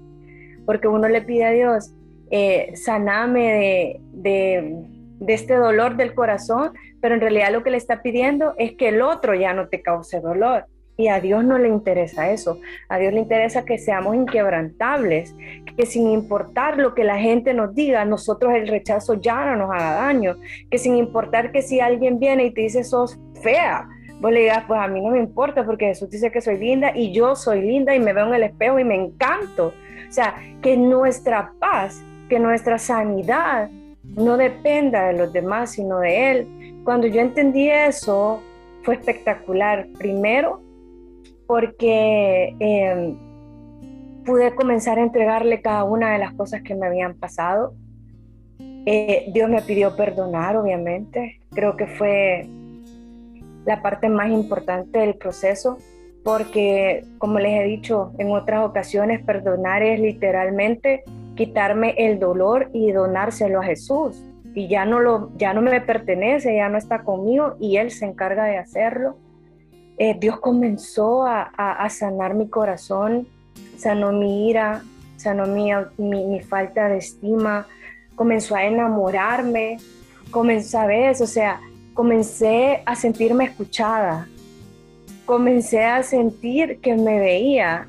[0.64, 1.94] Porque uno le pide a Dios,
[2.30, 4.84] eh, saname de,
[5.20, 8.88] de este dolor del corazón, pero en realidad lo que le está pidiendo es que
[8.88, 10.66] el otro ya no te cause dolor.
[10.98, 12.58] Y a Dios no le interesa eso.
[12.88, 15.34] A Dios le interesa que seamos inquebrantables,
[15.76, 19.70] que sin importar lo que la gente nos diga, nosotros el rechazo ya no nos
[19.70, 20.36] haga daño.
[20.70, 23.86] Que sin importar que si alguien viene y te dice sos fea,
[24.20, 26.92] vos le digas, pues a mí no me importa porque Jesús dice que soy linda
[26.94, 29.74] y yo soy linda y me veo en el espejo y me encanto.
[30.08, 33.68] O sea, que nuestra paz, que nuestra sanidad
[34.02, 36.80] no dependa de los demás, sino de Él.
[36.84, 38.40] Cuando yo entendí eso,
[38.82, 39.88] fue espectacular.
[39.98, 40.62] Primero,
[41.46, 43.16] porque em,
[44.24, 47.74] pude comenzar a entregarle cada una de las cosas que me habían pasado.
[48.58, 51.40] Eh, Dios me pidió perdonar, obviamente.
[51.50, 52.46] Creo que fue
[53.64, 55.78] la parte más importante del proceso,
[56.24, 61.04] porque como les he dicho en otras ocasiones, perdonar es literalmente
[61.36, 64.22] quitarme el dolor y donárselo a Jesús.
[64.54, 68.06] Y ya no, lo, ya no me pertenece, ya no está conmigo y Él se
[68.06, 69.18] encarga de hacerlo.
[69.98, 73.26] Eh, Dios comenzó a, sanar mi corazón,
[73.78, 74.82] sanó mi ira,
[75.16, 77.66] sanó mi, mi, falta de estima,
[78.14, 79.78] comenzó a enamorarme,
[80.30, 81.60] comenzó a ver, o sea,
[81.94, 84.28] comencé a sentirme escuchada,
[85.24, 87.88] comencé a sentir que me veía.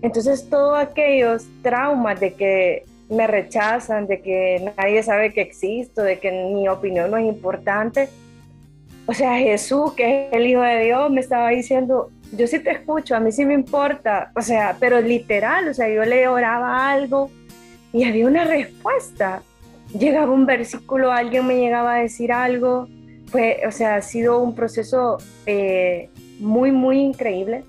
[0.00, 6.18] Entonces todos aquellos traumas de que me rechazan, de que nadie sabe que existo, de
[6.18, 8.08] que mi opinión no es importante,
[9.08, 12.72] o sea, Jesús, que es el Hijo de Dios, me estaba diciendo, yo sí te
[12.72, 16.90] escucho, a mí sí me importa, o sea, pero literal, o sea, yo le oraba
[16.92, 17.30] algo
[17.90, 19.42] y había una respuesta.
[19.98, 22.86] Llegaba un versículo, alguien me llegaba a decir algo,
[23.28, 25.16] fue, o sea, ha sido un proceso
[25.46, 27.64] eh, muy, muy increíble.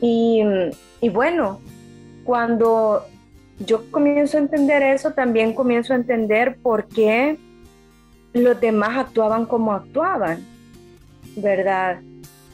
[0.00, 0.42] Y,
[1.00, 1.60] y bueno,
[2.24, 3.06] cuando
[3.64, 7.38] yo comienzo a entender eso, también comienzo a entender por qué
[8.32, 10.52] los demás actuaban como actuaban
[11.36, 12.00] ¿verdad?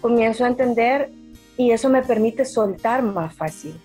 [0.00, 1.10] Comienzo a entender
[1.56, 3.78] y eso me permite soltar más fácil.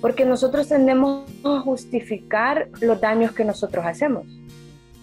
[0.00, 4.26] Porque nosotros tendemos a justificar los daños que nosotros hacemos,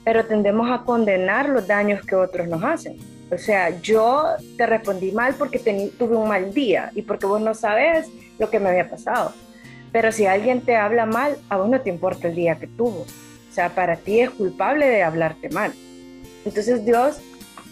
[0.04, 2.98] pero tendemos a condenar los daños que otros nos hacen.
[3.30, 4.24] O sea, yo
[4.58, 5.60] te respondí mal porque
[5.98, 8.08] tuve un mal día y porque vos no sabes
[8.40, 9.34] lo que me había pasado.
[9.92, 13.02] Pero si alguien te habla mal, a vos no te importa el día que tuvo.
[13.02, 15.74] O sea, para ti es culpable de hablarte mal.
[16.46, 17.20] Entonces Dios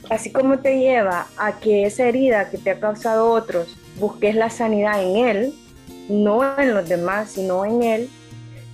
[0.10, 4.50] así como te lleva a que esa herida que te ha causado otros, busques la
[4.50, 5.54] sanidad en Él,
[6.10, 8.10] no en los demás, sino en Él,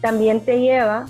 [0.02, 1.06] también te lleva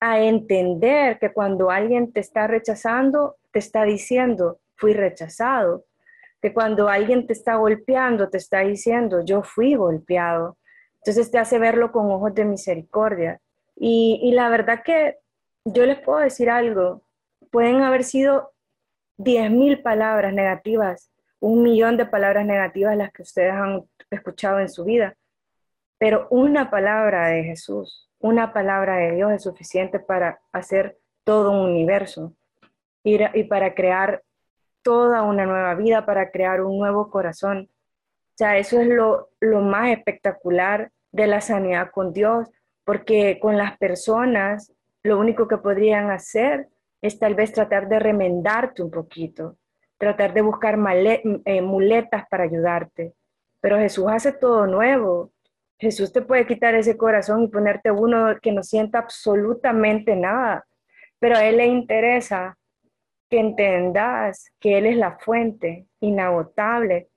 [0.00, 5.84] a entender que cuando alguien te está rechazando, te está diciendo, fui rechazado.
[6.40, 10.58] Que cuando alguien te está golpeando, te está diciendo, yo fui golpeado.
[10.96, 13.40] Entonces te hace verlo con ojos de misericordia.
[13.76, 15.16] Y, la verdad que
[15.64, 17.02] yo les puedo decir algo,
[17.50, 18.51] pueden haber sido
[19.18, 24.84] 10.000 palabras negativas, un millón de palabras negativas las que ustedes han escuchado en su
[24.84, 25.16] vida,
[25.98, 31.70] pero una palabra de Jesús, una palabra de Dios es suficiente para hacer todo un
[31.70, 32.34] universo
[33.04, 34.22] y, para crear
[34.82, 37.68] toda una nueva vida, para crear un nuevo corazón.
[37.70, 42.48] O sea, eso es lo, lo más espectacular de la sanidad con Dios,
[42.84, 44.72] porque con las personas
[45.02, 46.68] lo único que podrían hacer
[47.02, 49.56] es tal vez tratar de remendarte un poquito,
[49.98, 50.78] tratar de buscar
[51.44, 53.12] eh, muletas para ayudarte.
[53.60, 55.32] Pero Jesús hace todo nuevo.
[55.78, 60.64] Jesús te puede quitar ese corazón y ponerte uno que no sienta absolutamente nada.
[61.18, 62.56] Pero a Él le interesa
[63.28, 67.08] que entendas que Él es la fuente inagotable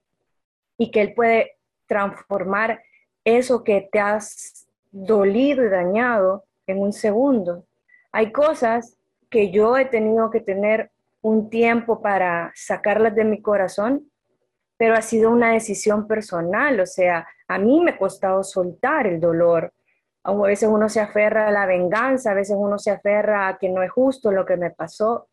[0.78, 2.82] y que Él puede transformar
[3.24, 7.66] eso que te has dolido y dañado en un segundo.
[8.12, 8.98] Hay cosas
[9.36, 14.10] que yo he tenido que tener un tiempo para sacarlas de mi corazón,
[14.78, 19.20] pero ha sido una decisión personal, o sea, a mí me ha costado soltar el
[19.20, 19.74] dolor.
[20.24, 23.68] A veces uno se aferra a la venganza, a veces uno se aferra a que
[23.68, 25.28] no es justo lo que me pasó,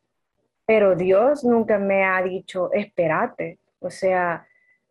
[0.66, 3.60] pero Dios nunca me ha dicho, espérate.
[3.78, 4.44] O sea,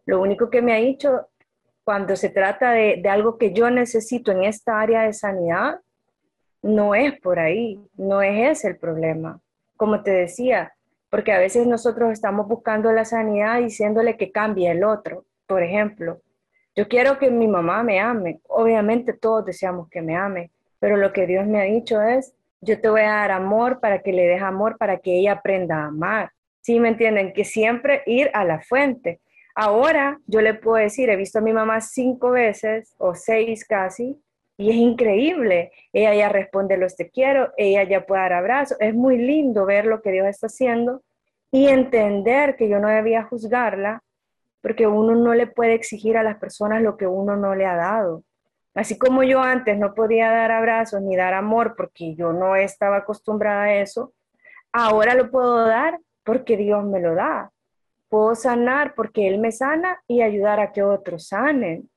[0.05, 1.27] lo único que me ha dicho
[1.83, 5.81] cuando se trata de, de algo que yo necesito en esta área de sanidad,
[6.61, 9.39] no es por ahí, no es ese el problema.
[9.77, 10.73] Como te decía,
[11.09, 15.25] porque a veces nosotros estamos buscando la sanidad diciéndole que cambie el otro.
[15.47, 16.21] Por ejemplo,
[16.75, 18.39] yo quiero que mi mamá me ame.
[18.47, 22.79] Obviamente todos deseamos que me ame, pero lo que Dios me ha dicho es, yo
[22.79, 25.87] te voy a dar amor para que le des amor, para que ella aprenda a
[25.87, 26.31] amar.
[26.61, 27.33] ¿Sí me entienden?
[27.33, 29.19] Que siempre ir a la fuente.
[29.55, 34.21] Ahora yo le puedo decir, he visto a mi mamá cinco veces o seis casi,
[34.57, 35.71] y es increíble.
[35.93, 38.77] Ella ya responde los te quiero, ella ya puede dar abrazos.
[38.79, 41.01] Es muy lindo ver lo que Dios está haciendo
[41.51, 44.03] y entender que yo no debía juzgarla
[44.61, 47.75] porque uno no le puede exigir a las personas lo que uno no le ha
[47.75, 48.23] dado.
[48.73, 52.97] Así como yo antes no podía dar abrazos ni dar amor porque yo no estaba
[52.97, 54.13] acostumbrada a eso,
[54.71, 57.51] ahora lo puedo dar porque Dios me lo da.
[58.07, 61.89] Puedo sanar porque Él me sana y ayudar a que otros sanen.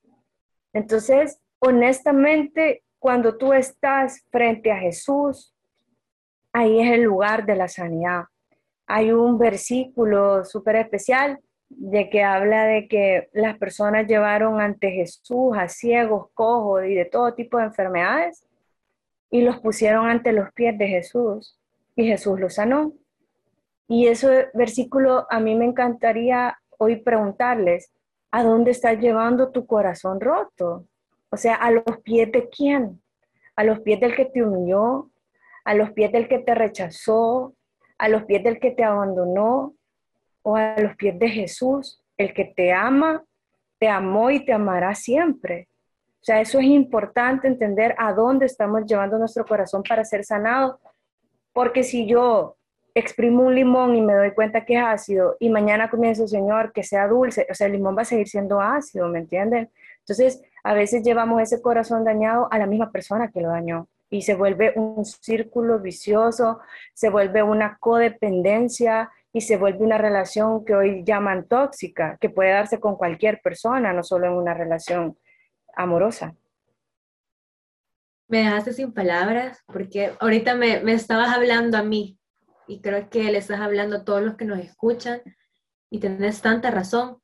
[0.72, 5.54] Entonces, honestamente, cuando tú estás frente a Jesús,
[6.52, 8.24] ahí es el lugar de la sanidad.
[8.86, 11.38] Hay un versículo súper especial
[11.70, 17.06] de que habla de que las personas llevaron ante Jesús a ciegos, cojos y de
[17.06, 18.46] todo tipo de enfermedades
[19.30, 21.58] y los pusieron ante los pies de Jesús
[21.96, 22.92] y Jesús los sanó.
[23.88, 27.90] Y ese versículo a mí me encantaría hoy preguntarles,
[28.30, 30.86] ¿a dónde estás llevando tu corazón roto?
[31.34, 33.02] O sea, ¿a los pies de quién?
[33.56, 35.10] ¿A los pies del que te humilló?
[35.64, 37.56] ¿A los pies del que te rechazó?
[37.98, 39.74] ¿A los pies del que te abandonó?
[40.42, 43.24] ¿O a los pies de Jesús, el que te ama,
[43.80, 45.66] te amó y te amará siempre?
[46.20, 50.78] O sea, eso es importante entender a dónde estamos llevando nuestro corazón para ser sanado.
[51.52, 52.56] Porque si yo
[52.94, 56.84] exprimo un limón y me doy cuenta que es ácido y mañana comienzo, Señor, que
[56.84, 59.68] sea dulce, o sea, el limón va a seguir siendo ácido, ¿me entienden?
[59.98, 64.22] Entonces, a veces llevamos ese corazón dañado a la misma persona que lo dañó y
[64.22, 66.60] se vuelve un círculo vicioso,
[66.94, 72.50] se vuelve una codependencia y se vuelve una relación que hoy llaman tóxica, que puede
[72.50, 75.18] darse con cualquier persona, no solo en una relación
[75.76, 76.34] amorosa.
[78.28, 82.18] Me dejaste sin palabras porque ahorita me, me estabas hablando a mí
[82.66, 85.20] y creo que le estás hablando a todos los que nos escuchan
[85.90, 87.20] y tenés tanta razón.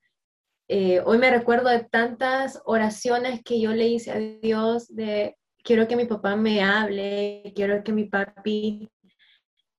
[0.73, 5.89] Eh, hoy me recuerdo de tantas oraciones que yo le hice a Dios de quiero
[5.89, 8.89] que mi papá me hable, quiero que mi papi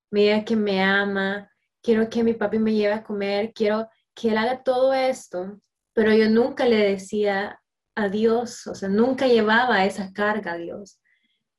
[0.10, 1.50] me diga que me ama,
[1.82, 5.62] quiero que mi papi me lleve a comer, quiero que él haga todo esto,
[5.94, 7.62] pero yo nunca le decía
[7.96, 11.00] a Dios, o sea, nunca llevaba esa carga a Dios.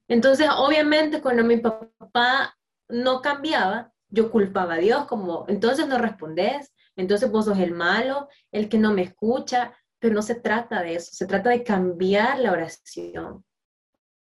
[0.09, 2.55] Entonces, obviamente, cuando mi papá
[2.87, 8.29] no cambiaba, yo culpaba a Dios como, entonces no respondes, entonces vos sos el malo,
[8.51, 12.39] el que no me escucha, pero no se trata de eso, se trata de cambiar
[12.39, 13.45] la oración,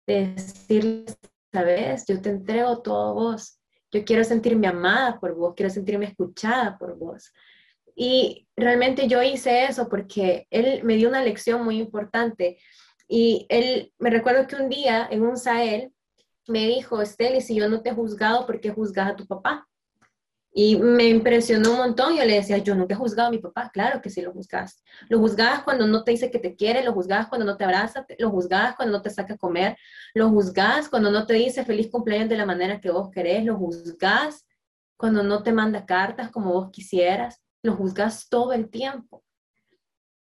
[0.07, 1.07] de decirle,
[1.53, 3.59] sabes, yo te entrego todo vos,
[3.91, 7.33] yo quiero sentirme amada por vos, quiero sentirme escuchada por vos.
[7.95, 12.59] Y realmente yo hice eso porque él me dio una lección muy importante.
[13.07, 15.93] Y él, me recuerdo que un día en un Sael
[16.49, 19.69] me dijo, Esteli, si yo no te he juzgado, ¿por qué juzgas a tu papá?
[20.55, 22.15] Y me impresionó un montón.
[22.15, 23.71] Yo le decía, yo nunca he juzgado a mi papá.
[23.73, 24.83] Claro que sí lo juzgas.
[25.09, 28.05] Lo juzgabas cuando no te dice que te quiere, lo juzgabas cuando no te abraza,
[28.19, 29.79] lo juzgabas cuando no te saca a comer,
[30.13, 33.57] lo juzgabas cuando no te dice feliz cumpleaños de la manera que vos querés, lo
[33.57, 34.47] juzgás
[34.99, 39.25] cuando no te manda cartas como vos quisieras, lo juzgas todo el tiempo.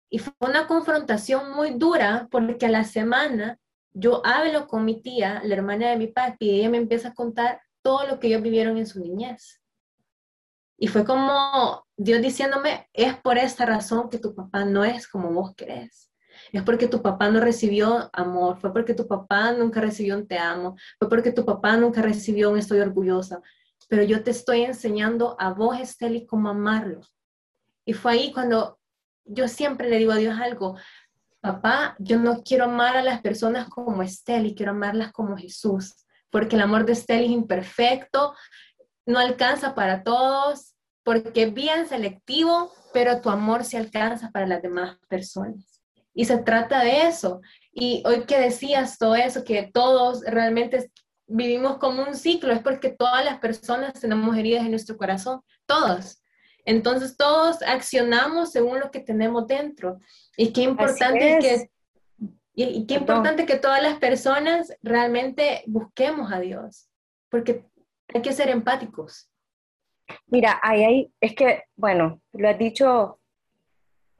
[0.09, 3.59] Y fue una confrontación muy dura porque a la semana
[3.93, 7.15] yo hablo con mi tía, la hermana de mi papá, y ella me empieza a
[7.15, 9.60] contar todo lo que ellos vivieron en su niñez
[10.83, 15.31] y fue como Dios diciéndome, es por esta razón que tu papá no es como
[15.31, 16.11] vos crees.
[16.53, 20.39] Es porque tu papá no recibió amor, fue porque tu papá nunca recibió un te
[20.39, 23.43] amo, fue porque tu papá nunca recibió un estoy orgullosa.
[23.91, 27.03] Pero yo te estoy enseñando a vos, Esteli, cómo amarlo.
[27.85, 28.81] Y fue ahí cuando
[29.27, 30.79] yo siempre le digo a Dios algo,
[31.41, 36.57] papá, yo no quiero amar a las personas como Esteli, quiero amarlas como Jesús, porque
[36.57, 38.33] el amor de Esteli es imperfecto,
[39.05, 40.70] no alcanza para todos,
[41.03, 45.81] porque es bien selectivo, pero tu amor se alcanza para las demás personas.
[46.13, 47.41] Y se trata de eso.
[47.73, 50.91] Y hoy que decías todo eso, que todos realmente
[51.27, 56.23] vivimos como un ciclo, es porque todas las personas tenemos heridas en nuestro corazón, todos.
[56.65, 59.99] Entonces todos accionamos según lo que tenemos dentro.
[60.37, 61.45] Y qué importante es.
[61.45, 61.71] que
[62.55, 66.91] y, qué importante que todas las personas realmente busquemos a Dios,
[67.31, 67.65] porque
[68.13, 69.30] hay que ser empáticos.
[70.27, 73.19] Mira, ahí hay, es que, bueno, lo has dicho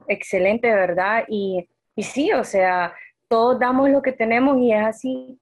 [0.07, 1.25] excelente, ¿verdad?
[1.27, 2.93] Y, y sí, o sea,
[3.27, 5.39] todos damos lo que tenemos y es así.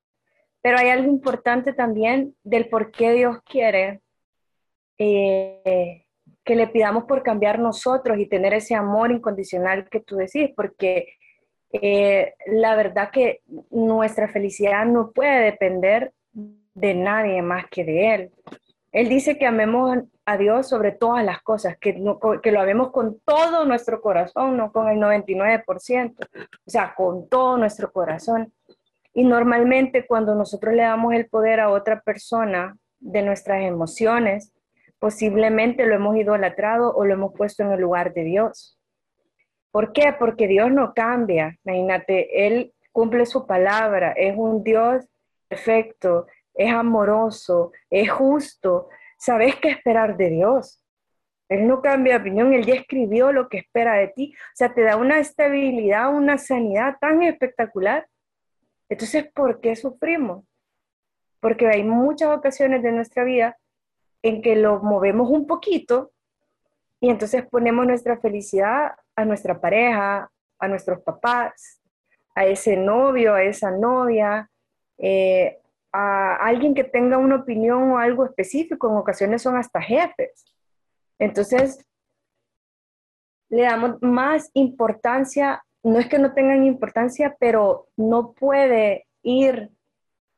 [0.61, 4.01] Pero hay algo importante también del por qué Dios quiere
[4.97, 6.05] eh,
[6.43, 11.13] que le pidamos por cambiar nosotros y tener ese amor incondicional que tú decís, porque
[11.71, 18.31] eh, la verdad que nuestra felicidad no puede depender de nadie más que de Él.
[18.91, 22.01] Él dice que amemos a Dios sobre todas las cosas, que,
[22.41, 27.57] que lo amemos con todo nuestro corazón, no con el 99%, o sea, con todo
[27.57, 28.51] nuestro corazón.
[29.13, 34.53] Y normalmente cuando nosotros le damos el poder a otra persona de nuestras emociones,
[34.99, 38.77] posiblemente lo hemos idolatrado o lo hemos puesto en el lugar de Dios.
[39.71, 40.13] ¿Por qué?
[40.17, 41.57] Porque Dios no cambia.
[41.63, 45.05] Imagínate, Él cumple su palabra, es un Dios
[45.47, 46.27] perfecto,
[46.59, 48.89] es amoroso, es justo.
[49.17, 50.83] ¿Sabes qué esperar de Dios?
[51.47, 54.33] Él no cambia de opinión, Él ya escribió lo que espera de ti.
[54.35, 58.07] O sea, te da una estabilidad, una sanidad tan espectacular.
[58.89, 60.43] Entonces, ¿por qué sufrimos?
[61.39, 63.57] Porque hay muchas ocasiones de nuestra vida
[64.21, 66.11] en que lo movemos un poquito
[66.99, 70.29] y entonces ponemos nuestra felicidad a nuestra pareja,
[70.59, 71.81] a nuestros papás,
[72.35, 74.49] a ese novio, a esa novia,
[74.97, 75.58] eh,
[75.91, 80.45] a alguien que tenga una opinión o algo específico, en ocasiones son hasta jefes.
[81.17, 81.85] Entonces,
[83.49, 89.71] le damos más importancia, no es que no tengan importancia, pero no puede ir,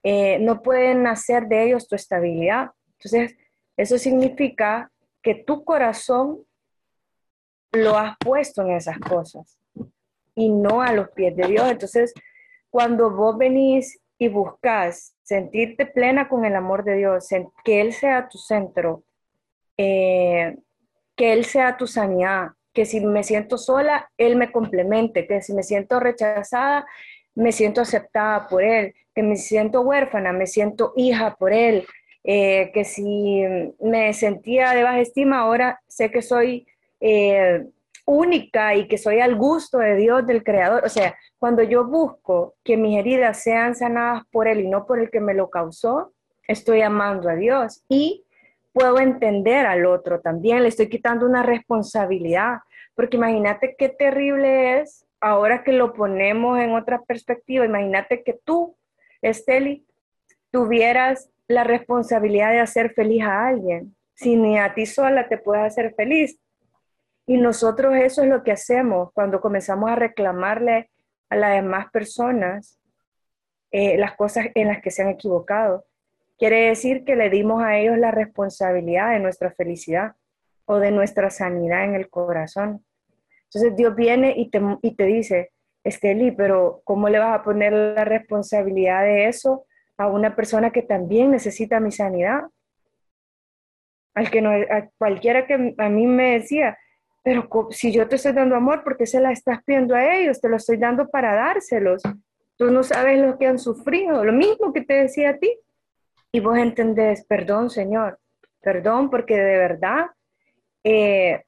[0.03, 2.71] eh, no pueden hacer de ellos tu estabilidad.
[2.93, 3.35] Entonces,
[3.75, 4.91] eso significa
[5.21, 6.39] que tu corazón
[7.71, 9.57] lo has puesto en esas cosas
[10.35, 11.69] y no a los pies de Dios.
[11.69, 12.13] Entonces,
[12.69, 17.29] cuando vos venís y buscas sentirte plena con el amor de Dios,
[17.63, 19.03] que Él sea tu centro,
[19.77, 20.57] eh,
[21.15, 25.53] que Él sea tu sanidad, que si me siento sola, Él me complemente, que si
[25.53, 26.85] me siento rechazada,
[27.33, 31.87] me siento aceptada por Él, que me siento huérfana, me siento hija por Él,
[32.25, 33.41] eh, que si
[33.79, 36.67] me sentía de baja estima, ahora sé que soy
[36.99, 37.63] eh,
[38.03, 40.83] única y que soy al gusto de Dios, del Creador.
[40.83, 44.99] O sea, cuando yo busco que mis heridas sean sanadas por Él y no por
[44.99, 46.13] el que me lo causó,
[46.47, 48.23] estoy amando a Dios y
[48.71, 52.59] puedo entender al otro también, le estoy quitando una responsabilidad,
[52.93, 58.77] porque imagínate qué terrible es ahora que lo ponemos en otra perspectiva, imagínate que tú,
[59.23, 59.83] Esteli,
[60.51, 65.65] tuvieras la responsabilidad de hacer feliz a alguien, si ni a ti sola te puedes
[65.65, 66.37] hacer feliz.
[67.25, 70.91] Y nosotros eso es lo que hacemos cuando comenzamos a reclamarle
[71.31, 72.81] a las demás personas
[73.71, 75.85] eh, las cosas en las que se han equivocado.
[76.37, 80.15] Quiere decir que le dimos a ellos la responsabilidad de nuestra felicidad
[80.65, 82.85] o de nuestra sanidad en el corazón.
[83.45, 85.51] Entonces Dios viene y te, y te dice,
[85.85, 89.65] Esteli, pero ¿cómo le vas a poner la responsabilidad de eso
[89.97, 92.41] a una persona que también necesita mi sanidad?
[94.13, 96.77] Al que no, a cualquiera que a mí me decía,
[97.23, 100.41] pero si yo te estoy dando amor, ¿por qué se la estás pidiendo a ellos?
[100.41, 102.01] Te lo estoy dando para dárselos.
[102.57, 105.55] Tú no sabes lo que han sufrido, lo mismo que te decía a ti.
[106.31, 108.19] Y vos entendés, perdón, Señor,
[108.59, 110.07] perdón, porque de verdad
[110.83, 111.43] eh,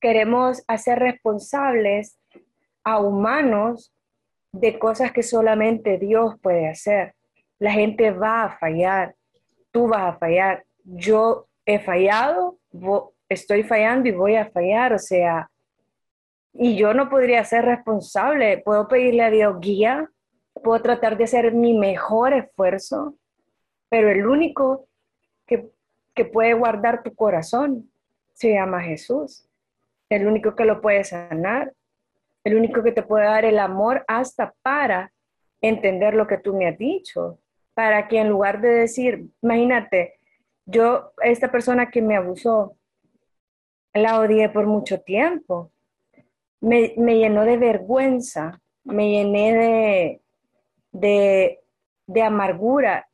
[0.00, 2.18] queremos hacer responsables
[2.82, 3.94] a humanos
[4.52, 7.14] de cosas que solamente Dios puede hacer.
[7.58, 9.14] La gente va a fallar,
[9.70, 12.58] tú vas a fallar, yo he fallado,
[13.34, 15.50] estoy fallando y voy a fallar, o sea,
[16.52, 20.08] y yo no podría ser responsable, puedo pedirle a Dios guía,
[20.62, 23.16] puedo tratar de hacer mi mejor esfuerzo,
[23.88, 24.88] pero el único
[25.46, 25.70] que,
[26.14, 27.90] que puede guardar tu corazón
[28.34, 29.48] se llama Jesús,
[30.08, 31.72] el único que lo puede sanar,
[32.44, 35.12] el único que te puede dar el amor hasta para
[35.60, 37.38] entender lo que tú me has dicho,
[37.74, 40.14] para que en lugar de decir, imagínate,
[40.66, 42.76] yo, esta persona que me abusó,
[43.94, 45.70] la odié por mucho tiempo.
[46.60, 50.20] Me, llenó de vergüenza, me llené
[50.92, 51.60] de,
[52.06, 53.06] de, amargura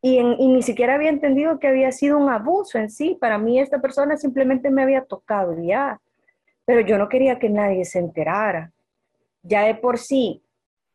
[0.00, 3.16] y, y, ni siquiera había entendido que había sido un abuso en sí.
[3.20, 6.00] Para mí esta persona simplemente me había tocado ya,
[6.64, 8.72] pero yo no quería que nadie se enterara.
[9.42, 10.42] Ya de por sí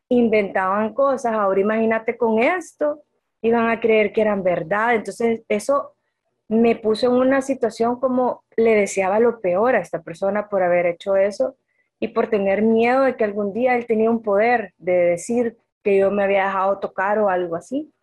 [0.09, 3.03] inventaban cosas, ahora imagínate con esto,
[3.41, 4.95] iban a creer que eran verdad.
[4.95, 5.93] Entonces eso
[6.47, 10.86] me puso en una situación como le deseaba lo peor a esta persona por haber
[10.86, 11.57] hecho eso
[11.99, 15.97] y por tener miedo de que algún día él tenía un poder de decir que
[15.97, 17.93] yo me había dejado tocar o algo así.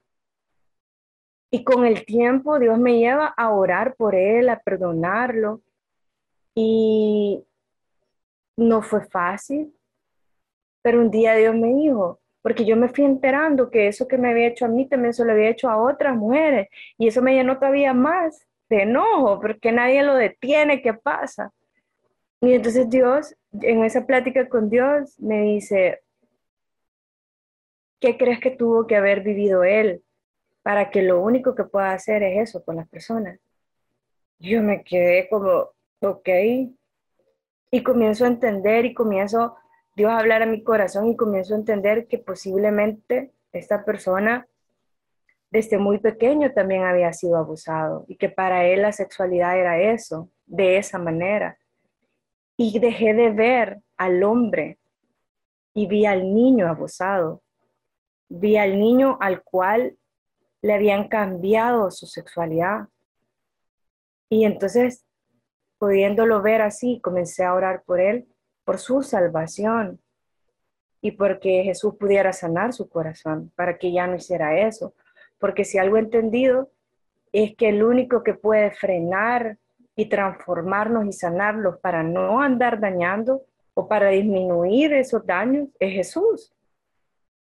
[1.50, 5.62] Y con el tiempo Dios me lleva a orar por él, a perdonarlo.
[6.54, 7.44] Y
[8.56, 9.74] no fue fácil,
[10.82, 14.30] pero un día Dios me dijo, porque yo me fui enterando que eso que me
[14.30, 16.68] había hecho a mí también se lo había hecho a otras mujeres.
[16.96, 21.52] Y eso me llenó todavía más de enojo, porque nadie lo detiene, ¿qué pasa?
[22.40, 26.02] Y entonces Dios, en esa plática con Dios, me dice,
[28.00, 30.02] ¿qué crees que tuvo que haber vivido él
[30.62, 33.38] para que lo único que pueda hacer es eso con las personas?
[34.38, 36.28] Yo me quedé como, ok,
[37.70, 39.56] y comienzo a entender y comienzo
[39.94, 44.46] Dios a hablar a mi corazón y comienzo a entender que posiblemente esta persona
[45.50, 50.30] desde muy pequeño también había sido abusado y que para él la sexualidad era eso,
[50.44, 51.58] de esa manera.
[52.56, 54.78] Y dejé de ver al hombre
[55.74, 57.42] y vi al niño abusado.
[58.28, 59.96] Vi al niño al cual
[60.62, 62.88] le habían cambiado su sexualidad.
[64.28, 65.04] Y entonces,
[65.78, 68.26] pudiéndolo ver así, comencé a orar por él,
[68.64, 70.00] por su salvación
[71.00, 74.94] y porque Jesús pudiera sanar su corazón, para que ya no hiciera eso.
[75.38, 76.70] Porque si algo he entendido
[77.32, 79.58] es que el único que puede frenar
[79.94, 83.42] y transformarnos y sanarlos para no andar dañando
[83.74, 86.52] o para disminuir esos daños es Jesús.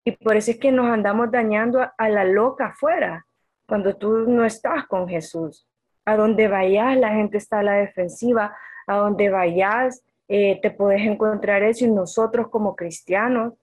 [0.05, 3.27] Y por eso es que nos andamos dañando a, la loca afuera,
[3.67, 5.67] cuando tú no estás con Jesús.
[6.05, 8.57] A donde vayas, la gente está a la defensiva.
[8.87, 11.85] A donde vayas, eh, te puedes encontrar eso.
[11.85, 13.55] Y nosotros como cristianos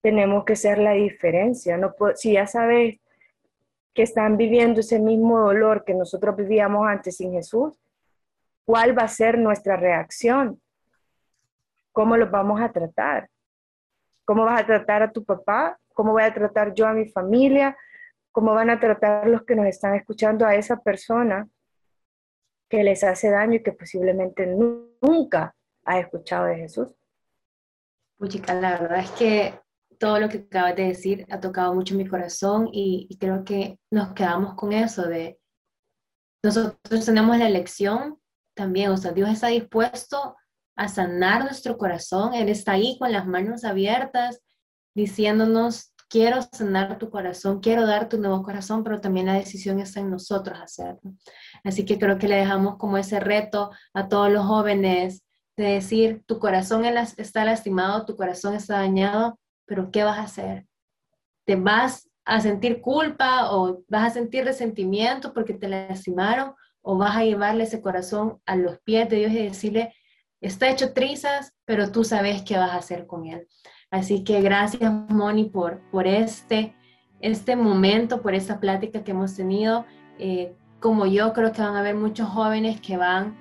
[0.00, 1.76] tenemos que ser la diferencia.
[1.76, 2.98] No si ya sabes
[3.94, 7.74] que están viviendo ese mismo dolor que nosotros vivíamos antes sin Jesús,
[8.64, 10.60] ¿cuál va a ser nuestra reacción?
[11.92, 13.28] ¿Cómo los vamos a tratar?
[14.24, 15.80] ¿Cómo vas a tratar a tu papá?
[16.00, 17.76] cómo voy a tratar yo a mi familia,
[18.32, 21.46] cómo van a tratar los que nos están escuchando a esa persona
[22.70, 26.88] que les hace daño y que posiblemente nunca ha escuchado de Jesús.
[28.28, 29.54] Chica, la verdad es que
[30.00, 33.78] todo lo que acabas de decir ha tocado mucho mi corazón y, y creo que
[33.90, 35.38] nos quedamos con eso de
[36.42, 38.18] nosotros tenemos la elección
[38.54, 40.36] también, o sea, Dios está dispuesto
[40.74, 44.40] a sanar nuestro corazón, Él está ahí con las manos abiertas,
[44.94, 50.00] diciéndonos, quiero sanar tu corazón, quiero dar tu nuevo corazón, pero también la decisión está
[50.00, 51.14] en nosotros hacerlo.
[51.62, 55.22] Así que creo que le dejamos como ese reto a todos los jóvenes
[55.56, 59.38] de decir, tu corazón está lastimado, tu corazón está dañado,
[59.70, 60.66] pero ¿qué vas a hacer?
[61.44, 67.16] ¿Te vas a sentir culpa o vas a sentir resentimiento porque te lastimaron o vas
[67.16, 69.94] a llevarle ese corazón a los pies de Dios y decirle,
[70.40, 73.46] está hecho trizas, pero tú sabes qué vas a hacer con él.
[73.92, 76.74] Así que gracias, Moni, por, por este,
[77.20, 79.86] este momento, por esta plática que hemos tenido.
[80.18, 83.38] Eh, como yo, creo que van a haber muchos jóvenes que van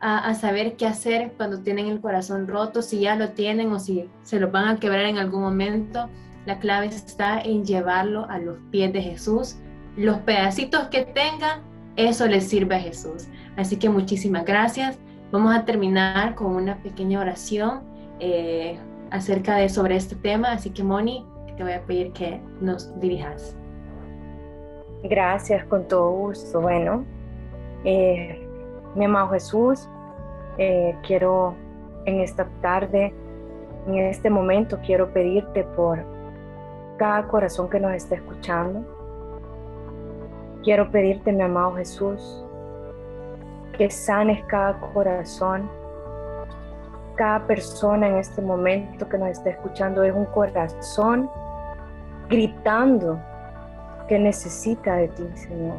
[0.00, 4.08] a, saber qué hacer cuando tienen el corazón roto, si ya lo tienen o si
[4.22, 6.08] se lo van a quebrar en algún momento.
[6.46, 9.56] La clave está en llevarlo a los pies de Jesús.
[9.96, 11.60] Los pedacitos que tengan,
[11.96, 13.28] eso les sirve a Jesús.
[13.56, 14.98] Así que muchísimas gracias.
[15.32, 17.82] Vamos a terminar con una pequeña oración.
[18.20, 18.78] Eh,
[19.10, 21.24] acerca de sobre este tema, así que Moni,
[21.56, 23.56] te voy a pedir que nos dirijas.
[25.02, 26.60] Gracias, con todo gusto.
[26.60, 27.04] Bueno,
[27.84, 28.39] eh,
[28.94, 29.88] mi amado Jesús,
[30.58, 31.54] eh, quiero
[32.04, 33.14] en esta tarde,
[33.86, 36.04] en este momento, quiero pedirte por
[36.98, 38.84] cada corazón que nos está escuchando.
[40.62, 42.44] Quiero pedirte, mi amado Jesús,
[43.76, 45.68] que sanes cada corazón
[47.20, 51.28] cada persona en este momento que nos está escuchando es un corazón
[52.30, 53.20] gritando
[54.08, 55.76] que necesita de ti, Señor.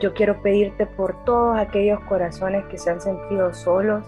[0.00, 4.04] Yo quiero pedirte por todos aquellos corazones que se han sentido solos,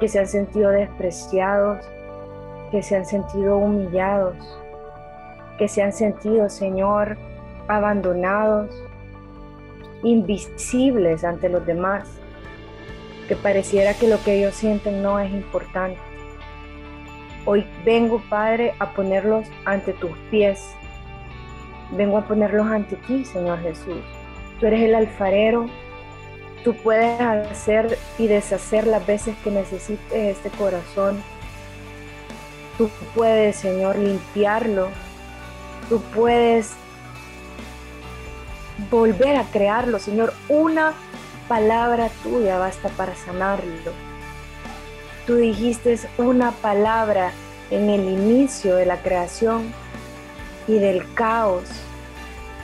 [0.00, 1.84] que se han sentido despreciados,
[2.70, 4.36] que se han sentido humillados,
[5.58, 7.16] que se han sentido, Señor,
[7.68, 8.70] abandonados,
[10.02, 12.22] invisibles ante los demás
[13.28, 15.98] que pareciera que lo que ellos sienten no es importante.
[17.44, 20.74] Hoy vengo, Padre, a ponerlos ante tus pies.
[21.92, 24.02] Vengo a ponerlos ante ti, Señor Jesús.
[24.62, 25.66] Tú eres el alfarero.
[26.62, 31.20] Tú puedes hacer y deshacer las veces que necesites este corazón.
[32.78, 34.86] Tú puedes, Señor, limpiarlo.
[35.88, 36.74] Tú puedes
[38.88, 40.32] volver a crearlo, Señor.
[40.48, 40.92] Una
[41.48, 43.90] palabra tuya basta para sanarlo.
[45.26, 47.32] Tú dijiste una palabra
[47.72, 49.74] en el inicio de la creación
[50.68, 51.64] y del caos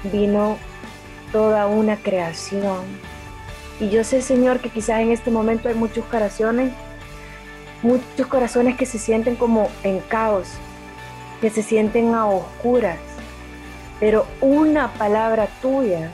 [0.04, 0.58] vino
[1.32, 2.84] toda una creación.
[3.80, 6.72] Y yo sé, Señor, que quizás en este momento hay muchos corazones,
[7.82, 10.48] muchos corazones que se sienten como en caos,
[11.40, 12.98] que se sienten a oscuras,
[14.00, 16.10] pero una palabra tuya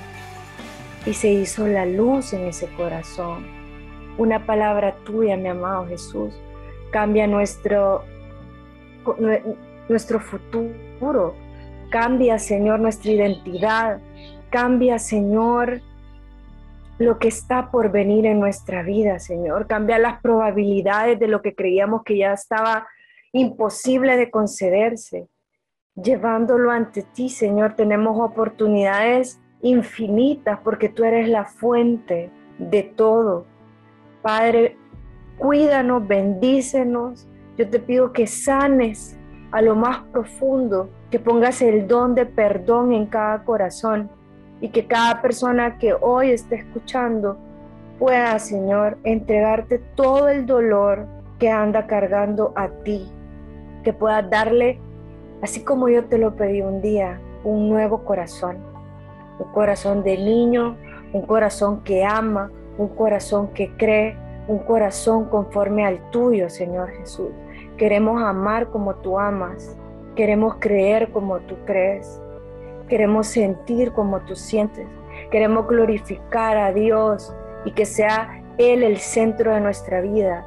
[1.06, 3.46] y se hizo la luz en ese corazón.
[4.16, 6.32] Una palabra tuya, mi amado Jesús,
[6.90, 8.04] cambia nuestro,
[9.88, 11.34] nuestro futuro,
[11.90, 13.98] cambia, Señor, nuestra identidad,
[14.54, 15.80] cambia, Señor,
[17.00, 21.56] lo que está por venir en nuestra vida, Señor, cambia las probabilidades de lo que
[21.56, 22.86] creíamos que ya estaba
[23.32, 25.28] imposible de concederse
[25.96, 33.46] llevándolo ante ti, Señor, tenemos oportunidades infinitas porque tú eres la fuente de todo.
[34.22, 34.76] Padre,
[35.38, 37.26] cuídanos, bendícenos.
[37.56, 39.16] Yo te pido que sanes
[39.52, 44.10] a lo más profundo, que pongas el don de perdón en cada corazón
[44.64, 47.36] y que cada persona que hoy esté escuchando
[47.98, 51.06] pueda, Señor, entregarte todo el dolor
[51.38, 53.06] que anda cargando a ti,
[53.82, 54.80] que pueda darle
[55.44, 58.56] Así como yo te lo pedí un día, un nuevo corazón,
[59.38, 60.74] un corazón de niño,
[61.12, 64.16] un corazón que ama, un corazón que cree,
[64.48, 67.28] un corazón conforme al tuyo, Señor Jesús.
[67.76, 69.76] Queremos amar como tú amas,
[70.16, 72.22] queremos creer como tú crees,
[72.88, 74.86] queremos sentir como tú sientes,
[75.30, 80.46] queremos glorificar a Dios y que sea Él el centro de nuestra vida.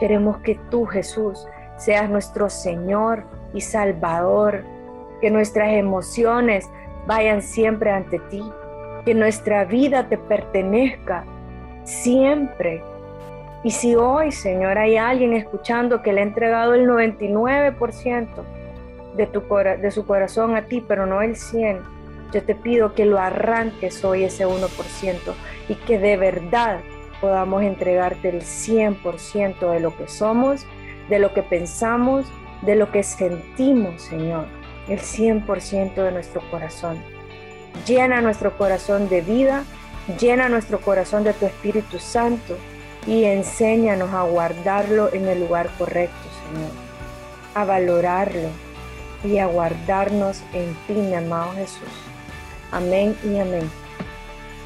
[0.00, 3.24] Queremos que tú, Jesús, seas nuestro Señor,
[3.54, 4.64] y Salvador.
[5.20, 6.68] Que nuestras emociones
[7.06, 8.42] vayan siempre ante ti.
[9.04, 11.24] Que nuestra vida te pertenezca
[11.84, 12.82] siempre.
[13.64, 18.26] Y si hoy, Señor, hay alguien escuchando que le ha entregado el 99%
[19.16, 21.82] de, tu, de su corazón a ti, pero no el 100%,
[22.32, 25.18] yo te pido que lo arranques hoy ese 1%
[25.68, 26.80] y que de verdad
[27.20, 30.66] podamos entregarte el 100% de lo que somos,
[31.10, 32.26] de lo que pensamos
[32.62, 34.46] de lo que sentimos, Señor,
[34.88, 37.02] el 100% de nuestro corazón.
[37.86, 39.64] Llena nuestro corazón de vida,
[40.18, 42.56] llena nuestro corazón de tu Espíritu Santo
[43.06, 46.70] y enséñanos a guardarlo en el lugar correcto, Señor,
[47.54, 48.48] a valorarlo
[49.24, 51.88] y a guardarnos en ti, amado Jesús.
[52.70, 53.70] Amén y amén.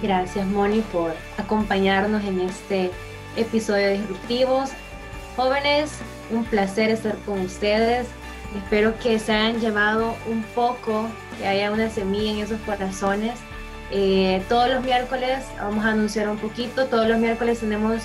[0.02, 2.90] Gracias, Moni, por acompañarnos en este
[3.36, 4.70] episodio de Disruptivos.
[5.36, 5.92] Jóvenes,
[6.30, 8.06] un placer estar con ustedes.
[8.56, 11.06] Espero que se hayan llevado un poco,
[11.38, 13.34] que haya una semilla en esos corazones.
[13.90, 18.02] Eh, todos los miércoles, vamos a anunciar un poquito, todos los miércoles tenemos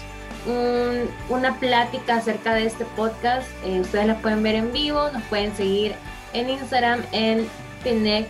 [1.29, 3.47] una plática acerca de este podcast.
[3.63, 5.93] Eh, ustedes la pueden ver en vivo, nos pueden seguir
[6.33, 7.47] en Instagram en
[7.83, 8.27] Pinec,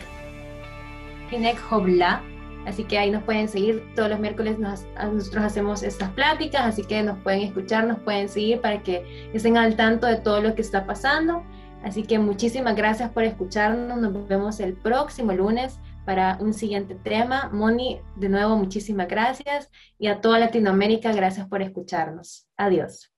[1.30, 2.22] Pinec Hobla.
[2.66, 7.02] Así que ahí nos pueden seguir todos los miércoles, nosotros hacemos estas pláticas, así que
[7.02, 10.62] nos pueden escuchar, nos pueden seguir para que estén al tanto de todo lo que
[10.62, 11.44] está pasando.
[11.84, 17.50] Así que muchísimas gracias por escucharnos, nos vemos el próximo lunes para un siguiente tema.
[17.52, 22.48] Moni, de nuevo muchísimas gracias y a toda Latinoamérica, gracias por escucharnos.
[22.58, 23.11] Adiós.